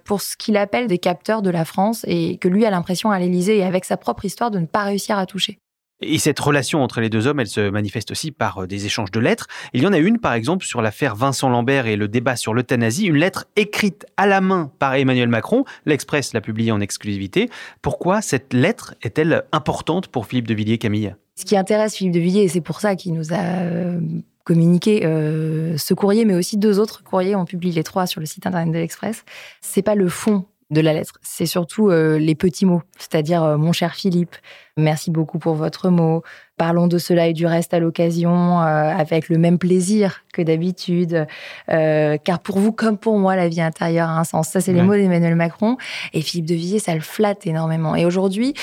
pour 0.05 0.21
ce 0.21 0.37
qu'il 0.37 0.57
appelle 0.57 0.87
des 0.87 0.99
capteurs 0.99 1.43
de 1.43 1.51
la 1.51 1.65
France 1.65 2.05
et 2.07 2.37
que 2.39 2.49
lui 2.49 2.67
a 2.67 2.71
l'impression 2.71 3.11
à 3.11 3.19
l'Élysée 3.19 3.59
et 3.59 3.65
avec 3.65 3.85
sa 3.85 3.97
propre 3.97 4.25
histoire 4.25 4.51
de 4.51 4.59
ne 4.59 4.67
pas 4.67 4.85
réussir 4.85 5.19
à 5.19 5.27
toucher. 5.27 5.59
Et 6.03 6.19
cette 6.19 6.41
relation 6.41 6.83
entre 6.83 7.01
les 7.01 7.11
deux 7.11 7.27
hommes, 7.27 7.41
elle 7.41 7.47
se 7.47 7.69
manifeste 7.69 8.11
aussi 8.11 8.31
par 8.31 8.63
euh, 8.63 8.67
des 8.67 8.87
échanges 8.87 9.11
de 9.11 9.21
lettres. 9.21 9.49
Il 9.75 9.83
y 9.83 9.87
en 9.87 9.93
a 9.93 9.99
une, 9.99 10.19
par 10.19 10.33
exemple, 10.33 10.65
sur 10.65 10.81
l'affaire 10.81 11.15
Vincent 11.15 11.51
Lambert 11.51 11.87
et 11.87 11.97
le 11.97 12.09
débat 12.09 12.37
sur 12.37 12.55
l'euthanasie, 12.55 13.07
une 13.07 13.17
lettre 13.17 13.47
écrite 13.57 14.07
à 14.17 14.27
la 14.27 14.41
main 14.41 14.71
par 14.79 14.95
Emmanuel 14.95 15.29
Macron. 15.29 15.65
L'Express 15.85 16.33
l'a 16.33 16.41
publiée 16.41 16.73
en 16.73 16.81
exclusivité. 16.81 17.51
Pourquoi 17.83 18.23
cette 18.23 18.55
lettre 18.55 18.95
est-elle 19.03 19.45
importante 19.53 20.09
pour 20.09 20.27
Philippe 20.27 20.49
de 20.49 20.55
Villiers, 20.55 20.79
Camille? 20.79 21.15
Ce 21.37 21.45
qui 21.45 21.57
intéresse 21.57 21.97
Philippe 21.97 22.15
de 22.15 22.21
Villiers, 22.21 22.43
et 22.45 22.49
c'est 22.49 22.61
pour 22.61 22.81
ça 22.81 22.97
qu'il 22.97 23.13
nous 23.13 23.33
a 23.33 23.39
euh, 23.39 24.01
communiqué 24.45 25.03
euh, 25.05 25.77
ce 25.77 25.95
courrier, 25.95 26.25
mais 26.25 26.35
aussi 26.35 26.57
deux 26.57 26.79
autres 26.79 27.03
courriers, 27.03 27.37
on 27.37 27.45
publie 27.45 27.73
les 27.73 27.85
trois 27.85 28.07
sur 28.07 28.21
le 28.21 28.27
site 28.27 28.47
internet 28.47 28.73
de 28.73 28.79
l'Express, 28.79 29.25
c'est 29.61 29.83
pas 29.83 29.95
le 29.95 30.09
fond 30.09 30.45
de 30.71 30.81
la 30.81 30.93
lettre. 30.93 31.15
C'est 31.23 31.47
surtout 31.47 31.91
euh, 31.91 32.19
les 32.19 32.35
petits 32.35 32.67
mots, 32.67 32.83
c'est-à-dire 32.99 33.43
euh, 33.43 33.57
mon 33.57 33.73
cher 33.73 33.95
Philippe, 33.95 34.37
merci 34.77 35.11
beaucoup 35.11 35.39
pour 35.39 35.55
votre 35.55 35.91
mot. 35.91 36.23
Parlons 36.57 36.87
de 36.87 36.99
cela 36.99 37.27
et 37.27 37.33
du 37.33 37.47
reste 37.47 37.75
à 37.75 37.79
l'occasion, 37.79 38.61
euh, 38.61 38.65
avec 38.65 39.29
le 39.29 39.39
même 39.39 39.59
plaisir 39.59 40.23
que 40.33 40.43
d'habitude, 40.43 41.27
car 41.69 42.39
pour 42.43 42.59
vous 42.59 42.73
comme 42.73 42.99
pour 42.99 43.19
moi, 43.19 43.35
la 43.35 43.49
vie 43.49 43.63
intérieure 43.63 44.09
a 44.09 44.19
un 44.19 44.25
sens. 44.25 44.49
Ça, 44.49 44.61
c'est 44.61 44.73
les 44.73 44.83
mots 44.83 44.95
d'Emmanuel 44.95 45.35
Macron. 45.37 45.77
Et 46.13 46.21
Philippe 46.21 46.47
de 46.47 46.55
Villiers, 46.55 46.79
ça 46.79 46.95
le 46.95 47.01
flatte 47.01 47.47
énormément. 47.47 47.97
Et 47.97 48.05
aujourd'hui, 48.05 48.55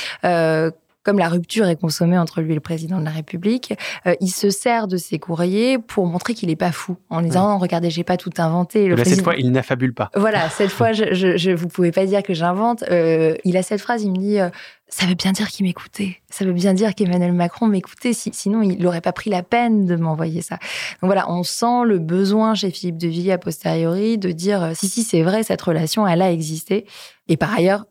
comme 1.08 1.20
la 1.20 1.30
rupture 1.30 1.66
est 1.68 1.78
consommée 1.78 2.18
entre 2.18 2.42
lui 2.42 2.52
et 2.52 2.56
le 2.56 2.60
président 2.60 3.00
de 3.00 3.06
la 3.06 3.12
République, 3.12 3.74
euh, 4.08 4.14
il 4.20 4.28
se 4.28 4.50
sert 4.50 4.90
de 4.90 4.98
ses 4.98 5.20
courriers 5.20 5.78
pour 5.78 6.06
montrer 6.06 6.34
qu'il 6.34 6.50
n'est 6.50 6.58
pas 6.58 6.74
fou, 6.74 6.98
en 7.10 7.22
disant 7.22 7.58
regardez, 7.60 7.90
j'ai 7.90 8.04
pas 8.04 8.18
tout 8.18 8.32
inventé. 8.40 8.88
Le 8.88 9.02
Cette 9.06 9.24
fois, 9.24 9.36
il 9.38 9.54
n'affabule 9.54 9.94
pas. 9.94 10.10
Voilà, 10.18 10.50
cette 10.50 10.70
fois, 10.70 10.92
je, 10.92 11.14
je, 11.14 11.52
vous 11.52 11.70
pouvez 11.70 11.94
pas 11.94 12.06
dire 12.06 12.24
que 12.24 12.34
j'invente. 12.34 12.84
Euh, 12.92 13.36
il 13.46 13.56
a 13.56 13.64
cette 13.64 13.80
phrase, 13.80 14.04
il 14.04 14.12
me 14.12 14.18
dit. 14.18 14.38
Euh, 14.38 14.50
ça 14.90 15.06
veut 15.06 15.16
bien 15.16 15.32
dire 15.32 15.48
qu'il 15.48 15.66
m'écoutait. 15.66 16.18
Ça 16.30 16.44
veut 16.44 16.54
bien 16.54 16.74
dire 16.74 16.94
qu'Emmanuel 16.94 17.32
Macron 17.32 17.68
m'écoutait. 17.68 18.12
sinon, 18.14 18.62
il 18.62 18.82
n'aurait 18.82 19.02
pas 19.02 19.14
pris 19.14 19.30
la 19.30 19.44
peine 19.44 19.86
de 19.86 19.96
m'envoyer 19.96 20.42
ça. 20.42 20.56
Donc 21.02 21.08
voilà, 21.08 21.30
on 21.30 21.44
sent 21.44 21.84
le 21.86 22.00
besoin 22.00 22.54
chez 22.54 22.70
Philippe 22.70 22.98
de 22.98 23.08
Villiers 23.08 23.34
a 23.34 23.38
posteriori 23.38 24.18
de 24.18 24.32
dire 24.32 24.72
si, 24.76 24.90
si, 24.90 25.04
c'est 25.04 25.24
vrai, 25.24 25.44
cette 25.44 25.62
relation, 25.62 26.06
elle 26.06 26.22
a 26.22 26.32
existé. 26.32 26.86
Et 27.28 27.36
par 27.36 27.54
ailleurs, 27.54 27.86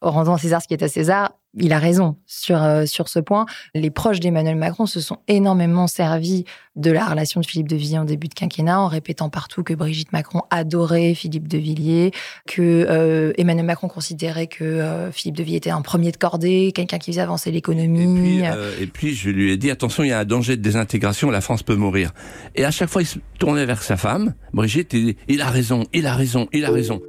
rendons 0.00 0.34
à 0.34 0.38
César 0.38 0.62
ce 0.62 0.68
qui 0.68 0.74
est 0.74 0.82
à 0.82 0.88
César, 0.88 1.32
il 1.54 1.72
a 1.72 1.78
raison 1.78 2.16
sur, 2.26 2.62
euh, 2.62 2.86
sur 2.86 3.08
ce 3.08 3.18
point. 3.18 3.46
Les 3.74 3.90
proches 3.90 4.20
d'Emmanuel 4.20 4.56
Macron 4.56 4.86
se 4.86 5.00
sont 5.00 5.18
énormément 5.28 5.86
servis 5.86 6.44
de 6.76 6.90
la 6.90 7.06
relation 7.06 7.40
de 7.40 7.46
Philippe 7.46 7.68
de 7.68 7.76
Villiers 7.76 7.98
en 7.98 8.04
début 8.04 8.28
de 8.28 8.34
quinquennat, 8.34 8.80
en 8.80 8.86
répétant 8.86 9.30
partout 9.30 9.62
que 9.62 9.74
Brigitte 9.74 10.12
Macron 10.12 10.42
adorait 10.50 11.14
Philippe 11.14 11.48
de 11.48 11.58
Villiers, 11.58 12.12
que 12.46 12.86
euh, 12.88 13.32
Emmanuel 13.38 13.66
Macron 13.66 13.88
considérait 13.88 14.46
que 14.46 14.64
euh, 14.64 15.10
Philippe 15.10 15.36
de 15.36 15.42
Villiers 15.42 15.56
était 15.56 15.70
un 15.70 15.82
premier 15.82 16.12
de 16.12 16.16
cordée, 16.16 16.72
quelqu'un 16.74 16.98
qui 16.98 17.12
faisait 17.12 17.22
avancer 17.22 17.50
l'économie. 17.50 18.42
Et, 18.80 18.86
puis, 18.86 19.14
je 19.14 19.30
lui 19.30 19.50
ai 19.50 19.56
dit, 19.56 19.70
attention, 19.70 20.04
il 20.04 20.08
y 20.08 20.12
a 20.12 20.20
un 20.20 20.24
danger 20.24 20.56
de 20.56 20.62
désintégration, 20.62 21.30
la 21.30 21.40
France 21.40 21.62
peut 21.62 21.76
mourir. 21.76 22.12
Et 22.54 22.64
à 22.64 22.70
chaque 22.70 22.90
fois, 22.90 23.02
il 23.02 23.06
se 23.06 23.18
tournait 23.38 23.66
vers 23.66 23.82
sa 23.82 23.96
femme, 23.96 24.34
Brigitte, 24.52 24.94
et 24.94 25.16
il 25.28 25.40
a 25.40 25.50
raison, 25.50 25.84
il 25.92 26.06
a 26.06 26.14
raison, 26.14 26.48
il 26.52 26.64
a 26.64 26.70
raison. 26.70 27.00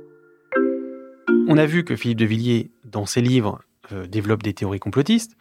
On 1.48 1.58
a 1.58 1.65
vu 1.65 1.84
que 1.84 1.96
Philippe 1.96 2.19
de 2.19 2.25
Villiers, 2.25 2.72
dans 2.86 3.05
ses 3.05 3.22
livres, 3.22 3.60
euh, 3.91 4.08
développe 4.08 4.43
des 4.43 4.53
théories 4.53 4.79
complotistes. 4.79 5.36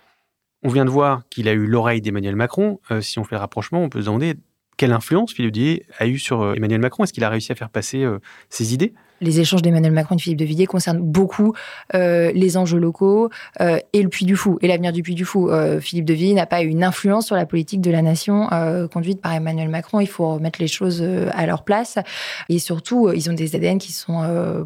On 0.62 0.68
vient 0.68 0.84
de 0.84 0.90
voir 0.90 1.22
qu'il 1.30 1.48
a 1.48 1.52
eu 1.52 1.66
l'oreille 1.66 2.00
d'Emmanuel 2.00 2.36
Macron. 2.36 2.80
Euh, 2.90 3.00
si 3.00 3.18
on 3.18 3.24
fait 3.24 3.36
le 3.36 3.40
rapprochement, 3.40 3.82
on 3.82 3.88
peut 3.88 4.00
se 4.00 4.06
demander 4.06 4.34
quelle 4.76 4.92
influence 4.92 5.32
Philippe 5.32 5.52
de 5.52 5.60
Villiers 5.60 5.86
a 5.98 6.06
eu 6.06 6.18
sur 6.18 6.42
euh, 6.42 6.54
Emmanuel 6.54 6.80
Macron. 6.80 7.04
Est-ce 7.04 7.12
qu'il 7.12 7.24
a 7.24 7.28
réussi 7.28 7.52
à 7.52 7.54
faire 7.54 7.70
passer 7.70 8.06
ses 8.48 8.74
idées? 8.74 8.94
Les 9.20 9.40
échanges 9.40 9.62
d'Emmanuel 9.62 9.92
Macron 9.92 10.14
et 10.14 10.18
de 10.18 10.22
Philippe 10.22 10.38
de 10.38 10.44
Villiers 10.44 10.66
concernent 10.66 11.00
beaucoup 11.00 11.52
les 11.92 12.56
enjeux 12.56 12.78
locaux 12.78 13.30
et 13.58 14.02
le 14.02 14.08
Puy 14.08 14.26
du 14.26 14.36
Fou 14.36 14.58
et 14.60 14.68
l'avenir 14.68 14.92
du 14.92 15.02
Puy 15.02 15.16
du 15.16 15.24
Fou. 15.24 15.50
Philippe 15.80 16.04
de 16.04 16.14
Villiers 16.14 16.34
n'a 16.34 16.46
pas 16.46 16.62
eu 16.62 16.68
une 16.68 16.84
influence 16.84 17.26
sur 17.26 17.34
la 17.34 17.44
politique 17.44 17.80
de 17.80 17.90
la 17.90 18.00
nation 18.00 18.48
conduite 18.92 19.20
par 19.20 19.32
Emmanuel 19.32 19.70
Macron. 19.70 19.98
Il 19.98 20.06
faut 20.06 20.34
remettre 20.34 20.60
les 20.60 20.68
choses 20.68 21.02
à 21.02 21.46
leur 21.46 21.64
place 21.64 21.98
et 22.48 22.60
surtout, 22.60 23.10
ils 23.12 23.28
ont 23.28 23.32
des 23.32 23.56
ADN 23.56 23.78
qui 23.78 23.90
sont 23.92 24.22
euh, 24.22 24.64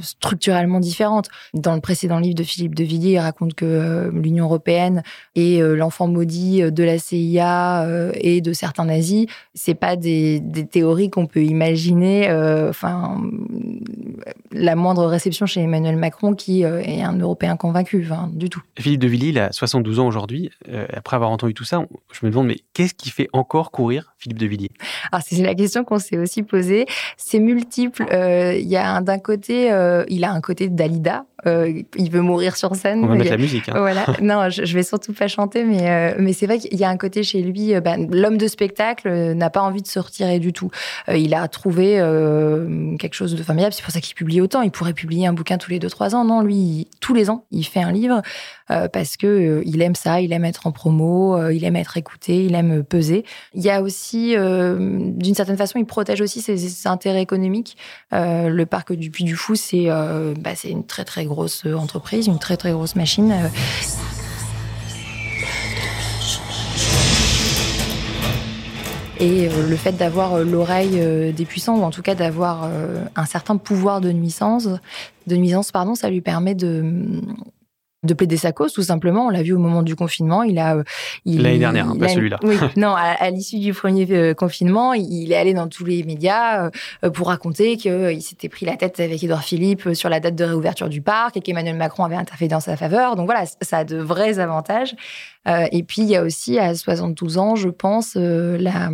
structurellement 0.00 0.80
différentes. 0.80 1.28
Dans 1.54 1.74
le 1.74 1.80
précédent 1.80 2.18
livre 2.18 2.34
de 2.34 2.42
Philippe 2.42 2.74
de 2.74 2.84
Villiers, 2.84 3.12
il 3.12 3.18
raconte 3.18 3.54
que 3.54 3.64
euh, 3.64 4.10
l'Union 4.12 4.46
européenne 4.46 5.02
est 5.34 5.62
euh, 5.62 5.74
l'enfant 5.74 6.06
maudit 6.06 6.62
de 6.70 6.84
la 6.84 6.98
CIA 6.98 7.86
et 8.14 8.40
de 8.40 8.52
certains 8.52 8.86
nazis. 8.86 9.26
C'est 9.54 9.74
pas 9.74 9.96
des, 9.96 10.40
des 10.40 10.66
théories 10.66 11.10
qu'on 11.10 11.26
peut 11.26 11.42
imaginer. 11.42 12.30
Enfin, 12.68 13.20
la 14.52 14.74
moindre 14.76 15.06
réception 15.06 15.46
chez 15.46 15.60
Emmanuel 15.60 15.96
Macron, 15.96 16.34
qui 16.34 16.62
est 16.62 17.02
un 17.02 17.18
Européen 17.18 17.56
convaincu, 17.56 18.08
du 18.32 18.48
tout. 18.50 18.62
Philippe 18.78 19.00
de 19.00 19.08
Villiers, 19.08 19.28
il 19.28 19.38
a 19.38 19.52
72 19.52 20.00
ans 20.00 20.06
aujourd'hui. 20.06 20.50
après 20.92 21.16
avoir 21.16 21.30
entendu 21.30 21.54
tout 21.54 21.64
ça, 21.64 21.84
je 22.12 22.24
me 22.24 22.30
demande, 22.30 22.46
mais 22.46 22.58
qu'est-ce 22.74 22.94
qui 22.94 23.10
fait 23.10 23.28
encore 23.32 23.70
courir 23.70 24.14
Philippe 24.18 24.38
de 24.38 24.46
Villiers? 24.46 24.70
Alors, 25.12 25.22
c'est 25.26 25.42
la 25.42 25.54
question 25.54 25.84
qu'on 25.84 25.98
s'est 25.98 26.18
aussi 26.18 26.42
posée. 26.42 26.86
C'est 27.16 27.40
multiple. 27.40 28.06
Il 28.10 28.68
y 28.68 28.76
a 28.76 29.00
d'un 29.00 29.18
côté 29.18 29.49
euh, 29.50 30.04
il 30.08 30.24
a 30.24 30.32
un 30.32 30.40
côté 30.40 30.68
Dalida. 30.68 31.24
Euh, 31.46 31.82
il 31.96 32.10
veut 32.10 32.20
mourir 32.20 32.56
sur 32.56 32.74
scène. 32.76 33.02
On 33.02 33.06
va 33.06 33.14
mettre 33.14 33.30
la 33.30 33.38
musique. 33.38 33.68
Hein. 33.70 33.74
Voilà. 33.78 34.04
non, 34.22 34.50
je, 34.50 34.74
vais 34.74 34.82
surtout 34.82 35.14
pas 35.14 35.26
chanter, 35.26 35.64
mais 35.64 35.88
euh, 35.88 36.14
mais 36.18 36.34
c'est 36.34 36.46
vrai 36.46 36.58
qu'il 36.58 36.78
y 36.78 36.84
a 36.84 36.90
un 36.90 36.98
côté 36.98 37.22
chez 37.22 37.40
lui. 37.40 37.72
Bah, 37.80 37.96
l'homme 37.96 38.36
de 38.36 38.46
spectacle 38.46 39.10
n'a 39.34 39.48
pas 39.48 39.62
envie 39.62 39.80
de 39.80 39.86
se 39.86 39.98
retirer 39.98 40.38
du 40.38 40.52
tout. 40.52 40.70
il 41.08 41.34
a 41.34 41.48
trouvé 41.48 41.94
quelque 42.98 43.14
chose 43.14 43.34
de 43.34 43.42
formidable. 43.42 43.72
C'est 43.72 43.82
pour 43.82 43.92
ça 43.92 44.00
qu'il 44.00 44.14
publie 44.14 44.40
autant. 44.40 44.60
Il 44.62 44.70
pourrait 44.70 44.92
publier 44.92 45.26
un 45.26 45.32
bouquin 45.32 45.56
tous 45.56 45.70
les 45.70 45.78
deux 45.78 45.88
trois 45.88 46.14
ans. 46.14 46.24
Non, 46.24 46.42
lui, 46.42 46.88
tous 47.00 47.14
les 47.14 47.30
ans, 47.30 47.46
il 47.50 47.64
fait 47.64 47.80
un 47.80 47.92
livre 47.92 48.20
parce 48.68 49.16
que 49.16 49.62
il 49.64 49.80
aime 49.80 49.94
ça. 49.94 50.20
Il 50.20 50.32
aime 50.34 50.44
être 50.44 50.66
en 50.66 50.72
promo. 50.72 51.48
il 51.48 51.64
aime 51.64 51.76
être 51.76 51.96
écouté. 51.96 52.44
Il 52.44 52.54
aime 52.54 52.84
peser. 52.84 53.24
Il 53.54 53.62
y 53.62 53.70
a 53.70 53.80
aussi, 53.80 54.34
d'une 54.36 55.34
certaine 55.34 55.56
façon, 55.56 55.78
il 55.78 55.86
protège 55.86 56.20
aussi 56.20 56.42
ses, 56.42 56.58
ses 56.58 56.86
intérêts 56.86 57.22
économiques. 57.22 57.78
le 58.12 58.64
parc 58.64 58.92
du 58.92 59.10
Puy 59.10 59.24
du 59.24 59.36
C'est 59.54 59.86
euh, 59.88 60.34
bah, 60.38 60.50
une 60.64 60.84
très 60.84 61.04
très 61.04 61.24
grosse 61.24 61.64
entreprise, 61.66 62.26
une 62.26 62.38
très 62.38 62.56
très 62.56 62.72
grosse 62.72 62.94
machine. 62.94 63.32
Euh. 63.32 63.48
Et 69.18 69.48
euh, 69.48 69.68
le 69.68 69.76
fait 69.76 69.92
d'avoir 69.92 70.38
l'oreille 70.38 71.32
des 71.32 71.44
puissants, 71.44 71.78
ou 71.78 71.82
en 71.82 71.90
tout 71.90 72.02
cas 72.02 72.14
d'avoir 72.14 72.70
un 73.16 73.26
certain 73.26 73.56
pouvoir 73.56 74.00
de 74.00 74.12
nuisance, 74.12 74.68
de 75.26 75.36
nuisance 75.36 75.72
pardon, 75.72 75.94
ça 75.94 76.08
lui 76.08 76.20
permet 76.20 76.54
de, 76.54 77.20
de 78.02 78.14
plaider 78.14 78.38
sa 78.38 78.52
cause, 78.52 78.72
tout 78.72 78.82
simplement. 78.82 79.26
On 79.26 79.30
l'a 79.30 79.42
vu 79.42 79.52
au 79.52 79.58
moment 79.58 79.82
du 79.82 79.94
confinement. 79.94 80.42
Il 80.42 80.58
a, 80.58 80.76
l'année 81.26 81.58
dernière, 81.58 81.88
hein, 81.88 81.96
pas 81.98 82.08
celui-là. 82.08 82.38
Oui, 82.42 82.56
non, 82.76 82.94
à, 82.96 83.30
l'issue 83.30 83.58
du 83.58 83.74
premier 83.74 84.06
euh, 84.10 84.32
confinement, 84.32 84.94
il 84.94 85.32
est 85.32 85.36
allé 85.36 85.52
dans 85.52 85.68
tous 85.68 85.84
les 85.84 86.02
médias 86.02 86.70
euh, 87.04 87.10
pour 87.10 87.28
raconter 87.28 87.76
qu'il 87.76 88.22
s'était 88.22 88.48
pris 88.48 88.64
la 88.64 88.76
tête 88.76 89.00
avec 89.00 89.22
Édouard 89.22 89.44
Philippe 89.44 89.92
sur 89.92 90.08
la 90.08 90.20
date 90.20 90.34
de 90.34 90.44
réouverture 90.44 90.88
du 90.88 91.02
parc 91.02 91.36
et 91.36 91.40
qu'Emmanuel 91.40 91.76
Macron 91.76 92.04
avait 92.04 92.16
interféré 92.16 92.48
dans 92.48 92.60
sa 92.60 92.76
faveur. 92.76 93.16
Donc 93.16 93.26
voilà, 93.26 93.44
ça 93.60 93.78
a 93.78 93.84
de 93.84 93.98
vrais 93.98 94.38
avantages. 94.38 94.94
Euh, 95.48 95.66
et 95.72 95.82
puis, 95.82 96.02
il 96.02 96.08
y 96.08 96.16
a 96.16 96.22
aussi, 96.22 96.58
à 96.58 96.74
72 96.74 97.38
ans, 97.38 97.56
je 97.56 97.68
pense, 97.68 98.14
euh, 98.16 98.58
la, 98.58 98.90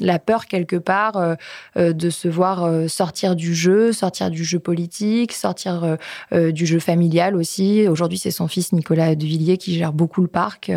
la, 0.00 0.18
peur 0.18 0.46
quelque 0.46 0.76
part 0.76 1.16
euh, 1.16 1.92
de 1.92 2.10
se 2.10 2.28
voir 2.28 2.88
sortir 2.88 3.34
du 3.34 3.54
jeu, 3.54 3.92
sortir 3.92 4.30
du 4.30 4.44
jeu 4.44 4.58
politique, 4.58 5.32
sortir 5.32 5.96
du 6.32 6.66
jeu 6.66 6.78
familial 6.78 7.36
aussi. 7.36 7.86
Aujourd'hui, 7.88 8.18
c'est 8.18 8.30
son 8.30 8.48
fils 8.48 8.72
Nicolas 8.72 9.14
de 9.14 9.24
Villiers 9.24 9.58
qui 9.58 9.74
gère 9.74 9.92
beaucoup 9.92 10.20
le 10.20 10.28
parc. 10.28 10.70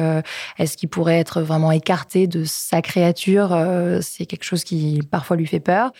Est-ce 0.57 0.77
qu'il 0.77 0.89
pourrait 0.89 1.19
être 1.19 1.41
vraiment 1.41 1.71
écarté 1.71 2.27
de 2.27 2.43
sa 2.45 2.81
créature 2.81 3.55
C'est 4.01 4.25
quelque 4.25 4.43
chose 4.43 4.63
qui 4.63 5.01
parfois 5.09 5.37
lui 5.37 5.47
fait 5.47 5.59
peur. 5.59 5.91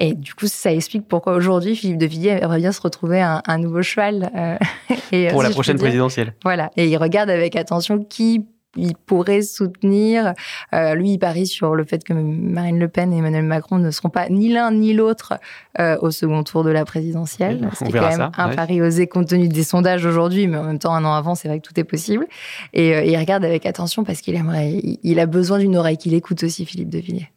Et 0.00 0.14
du 0.14 0.34
coup, 0.34 0.48
ça 0.48 0.72
explique 0.72 1.06
pourquoi 1.06 1.34
aujourd'hui, 1.34 1.76
Philippe 1.76 1.98
de 1.98 2.06
Villiers 2.06 2.38
aimerait 2.42 2.58
bien 2.58 2.72
se 2.72 2.80
retrouver 2.80 3.20
un, 3.20 3.42
un 3.46 3.58
nouveau 3.58 3.82
cheval. 3.82 4.58
et, 5.12 5.28
Pour 5.28 5.42
la 5.42 5.50
prochaine 5.50 5.78
présidentielle. 5.78 6.34
Voilà. 6.42 6.70
Et 6.76 6.88
il 6.88 6.96
regarde 6.96 7.30
avec 7.30 7.56
attention 7.56 8.02
qui 8.02 8.44
il 8.76 8.94
pourrait 8.96 9.42
soutenir. 9.42 10.34
Euh, 10.72 10.94
lui, 10.94 11.12
il 11.12 11.18
parie 11.18 11.46
sur 11.46 11.74
le 11.74 11.84
fait 11.84 12.04
que 12.04 12.12
Marine 12.12 12.78
Le 12.78 12.88
Pen 12.88 13.12
et 13.12 13.18
Emmanuel 13.18 13.44
Macron 13.44 13.78
ne 13.78 13.90
seront 13.90 14.10
pas 14.10 14.28
ni 14.28 14.48
l'un 14.48 14.72
ni 14.72 14.92
l'autre 14.94 15.34
euh, 15.78 15.96
au 16.00 16.10
second 16.10 16.42
tour 16.42 16.64
de 16.64 16.70
la 16.70 16.84
présidentielle. 16.84 17.68
C'est 17.74 17.90
quand 17.90 18.08
même 18.08 18.30
un 18.36 18.48
pari 18.54 18.80
osé 18.80 19.06
compte 19.06 19.28
tenu 19.28 19.48
des 19.48 19.64
sondages 19.64 20.04
aujourd'hui, 20.04 20.46
mais 20.46 20.58
en 20.58 20.64
même 20.64 20.78
temps, 20.78 20.94
un 20.94 21.04
an 21.04 21.14
avant, 21.14 21.34
c'est 21.34 21.48
vrai 21.48 21.60
que 21.60 21.66
tout 21.66 21.78
est 21.78 21.84
possible. 21.84 22.26
Et, 22.72 22.94
euh, 22.94 23.04
il 23.04 23.16
regarde 23.16 23.44
avec 23.44 23.66
attention 23.66 24.04
parce 24.04 24.20
qu'il 24.20 24.34
aimerait, 24.34 24.80
il, 25.02 25.20
a 25.20 25.26
besoin 25.26 25.58
d'une 25.58 25.76
oreille 25.76 25.96
qu'il 25.96 26.14
écoute 26.14 26.42
aussi, 26.42 26.64
Philippe 26.64 26.90
de 26.90 26.98
Villiers 26.98 27.30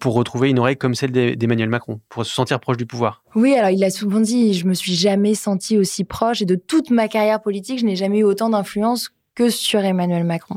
pour 0.00 0.14
retrouver 0.14 0.48
une 0.48 0.58
oreille 0.58 0.78
comme 0.78 0.94
celle 0.94 1.12
d'Emmanuel 1.12 1.68
Macron, 1.68 2.00
pour 2.08 2.24
se 2.24 2.32
sentir 2.32 2.58
proche 2.58 2.78
du 2.78 2.86
pouvoir. 2.86 3.22
Oui, 3.34 3.54
alors 3.54 3.68
il 3.68 3.84
a 3.84 3.90
souvent 3.90 4.20
dit, 4.20 4.54
je 4.54 4.66
me 4.66 4.72
suis 4.72 4.94
jamais 4.94 5.34
senti 5.34 5.76
aussi 5.76 6.04
proche 6.04 6.40
et 6.40 6.46
de 6.46 6.54
toute 6.54 6.88
ma 6.88 7.06
carrière 7.06 7.42
politique, 7.42 7.80
je 7.80 7.84
n'ai 7.84 7.94
jamais 7.94 8.20
eu 8.20 8.24
autant 8.24 8.48
d'influence 8.48 9.10
que 9.34 9.50
sur 9.50 9.80
Emmanuel 9.80 10.24
Macron 10.24 10.56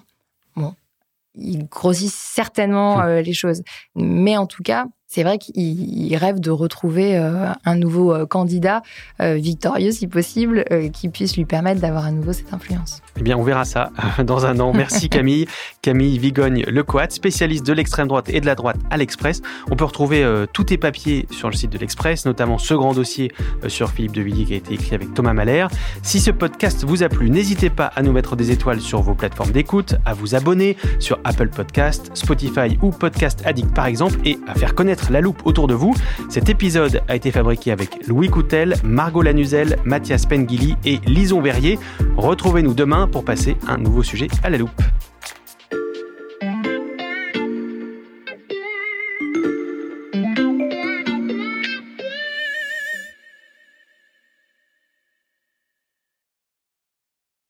il 1.37 1.67
grossit 1.67 2.11
certainement 2.11 3.01
euh, 3.01 3.21
les 3.21 3.33
choses. 3.33 3.61
Mais 3.95 4.37
en 4.37 4.47
tout 4.47 4.63
cas, 4.63 4.85
c'est 5.07 5.23
vrai 5.23 5.37
qu'il 5.37 6.15
rêve 6.17 6.39
de 6.39 6.51
retrouver 6.51 7.17
euh, 7.17 7.47
un 7.65 7.75
nouveau 7.75 8.13
euh, 8.13 8.25
candidat 8.25 8.81
victorieux, 9.19 9.91
si 9.91 10.07
possible, 10.07 10.63
qui 10.93 11.09
puisse 11.09 11.35
lui 11.37 11.45
permettre 11.45 11.81
d'avoir 11.81 12.05
à 12.05 12.11
nouveau 12.11 12.33
cette 12.33 12.53
influence. 12.53 13.01
Eh 13.17 13.23
bien, 13.23 13.37
on 13.37 13.43
verra 13.43 13.65
ça 13.65 13.89
dans 14.23 14.45
un 14.45 14.59
an. 14.59 14.73
Merci 14.73 15.09
Camille. 15.17 15.47
Camille 15.81 16.19
Vigogne 16.19 16.63
Lecoat, 16.67 17.09
spécialiste 17.09 17.65
de 17.65 17.73
l'extrême 17.73 18.07
droite 18.07 18.29
et 18.29 18.41
de 18.41 18.45
la 18.45 18.55
droite 18.55 18.77
à 18.91 18.97
l'Express. 18.97 19.41
On 19.71 19.75
peut 19.75 19.85
retrouver 19.85 20.25
tous 20.53 20.65
tes 20.65 20.77
papiers 20.77 21.25
sur 21.31 21.49
le 21.49 21.55
site 21.55 21.71
de 21.71 21.77
l'Express, 21.77 22.25
notamment 22.25 22.57
ce 22.57 22.73
grand 22.73 22.93
dossier 22.93 23.31
sur 23.67 23.89
Philippe 23.91 24.13
de 24.13 24.21
Villiers 24.21 24.45
qui 24.45 24.53
a 24.53 24.57
été 24.57 24.73
écrit 24.73 24.95
avec 24.95 25.13
Thomas 25.13 25.33
Mahler. 25.33 25.67
Si 26.03 26.19
ce 26.19 26.31
podcast 26.31 26.83
vous 26.83 27.03
a 27.03 27.09
plu, 27.09 27.29
n'hésitez 27.29 27.69
pas 27.69 27.87
à 27.95 28.01
nous 28.03 28.11
mettre 28.11 28.35
des 28.35 28.51
étoiles 28.51 28.81
sur 28.81 29.01
vos 29.01 29.15
plateformes 29.15 29.51
d'écoute, 29.51 29.95
à 30.05 30.13
vous 30.13 30.35
abonner 30.35 30.77
sur 30.99 31.19
Apple 31.23 31.49
Podcast, 31.49 32.11
Spotify 32.13 32.77
ou 32.81 32.91
Podcast 32.91 33.41
Addict 33.45 33.73
par 33.73 33.85
exemple, 33.87 34.19
et 34.25 34.37
à 34.47 34.55
faire 34.55 34.75
connaître 34.75 34.96
la 35.09 35.21
loupe 35.21 35.41
autour 35.45 35.67
de 35.67 35.73
vous. 35.73 35.93
Cet 36.29 36.49
épisode 36.49 37.01
a 37.07 37.15
été 37.15 37.31
fabriqué 37.31 37.71
avec 37.71 38.07
Louis 38.07 38.29
Coutel, 38.29 38.75
Margot 38.83 39.21
Lanuzel, 39.21 39.77
Mathias 39.85 40.25
Pengili 40.25 40.75
et 40.85 40.99
Lison 41.05 41.41
Verrier. 41.41 41.79
Retrouvez-nous 42.17 42.73
demain 42.73 43.07
pour 43.07 43.23
passer 43.23 43.57
un 43.67 43.77
nouveau 43.77 44.03
sujet 44.03 44.27
à 44.43 44.49
la 44.49 44.57
loupe. 44.57 44.81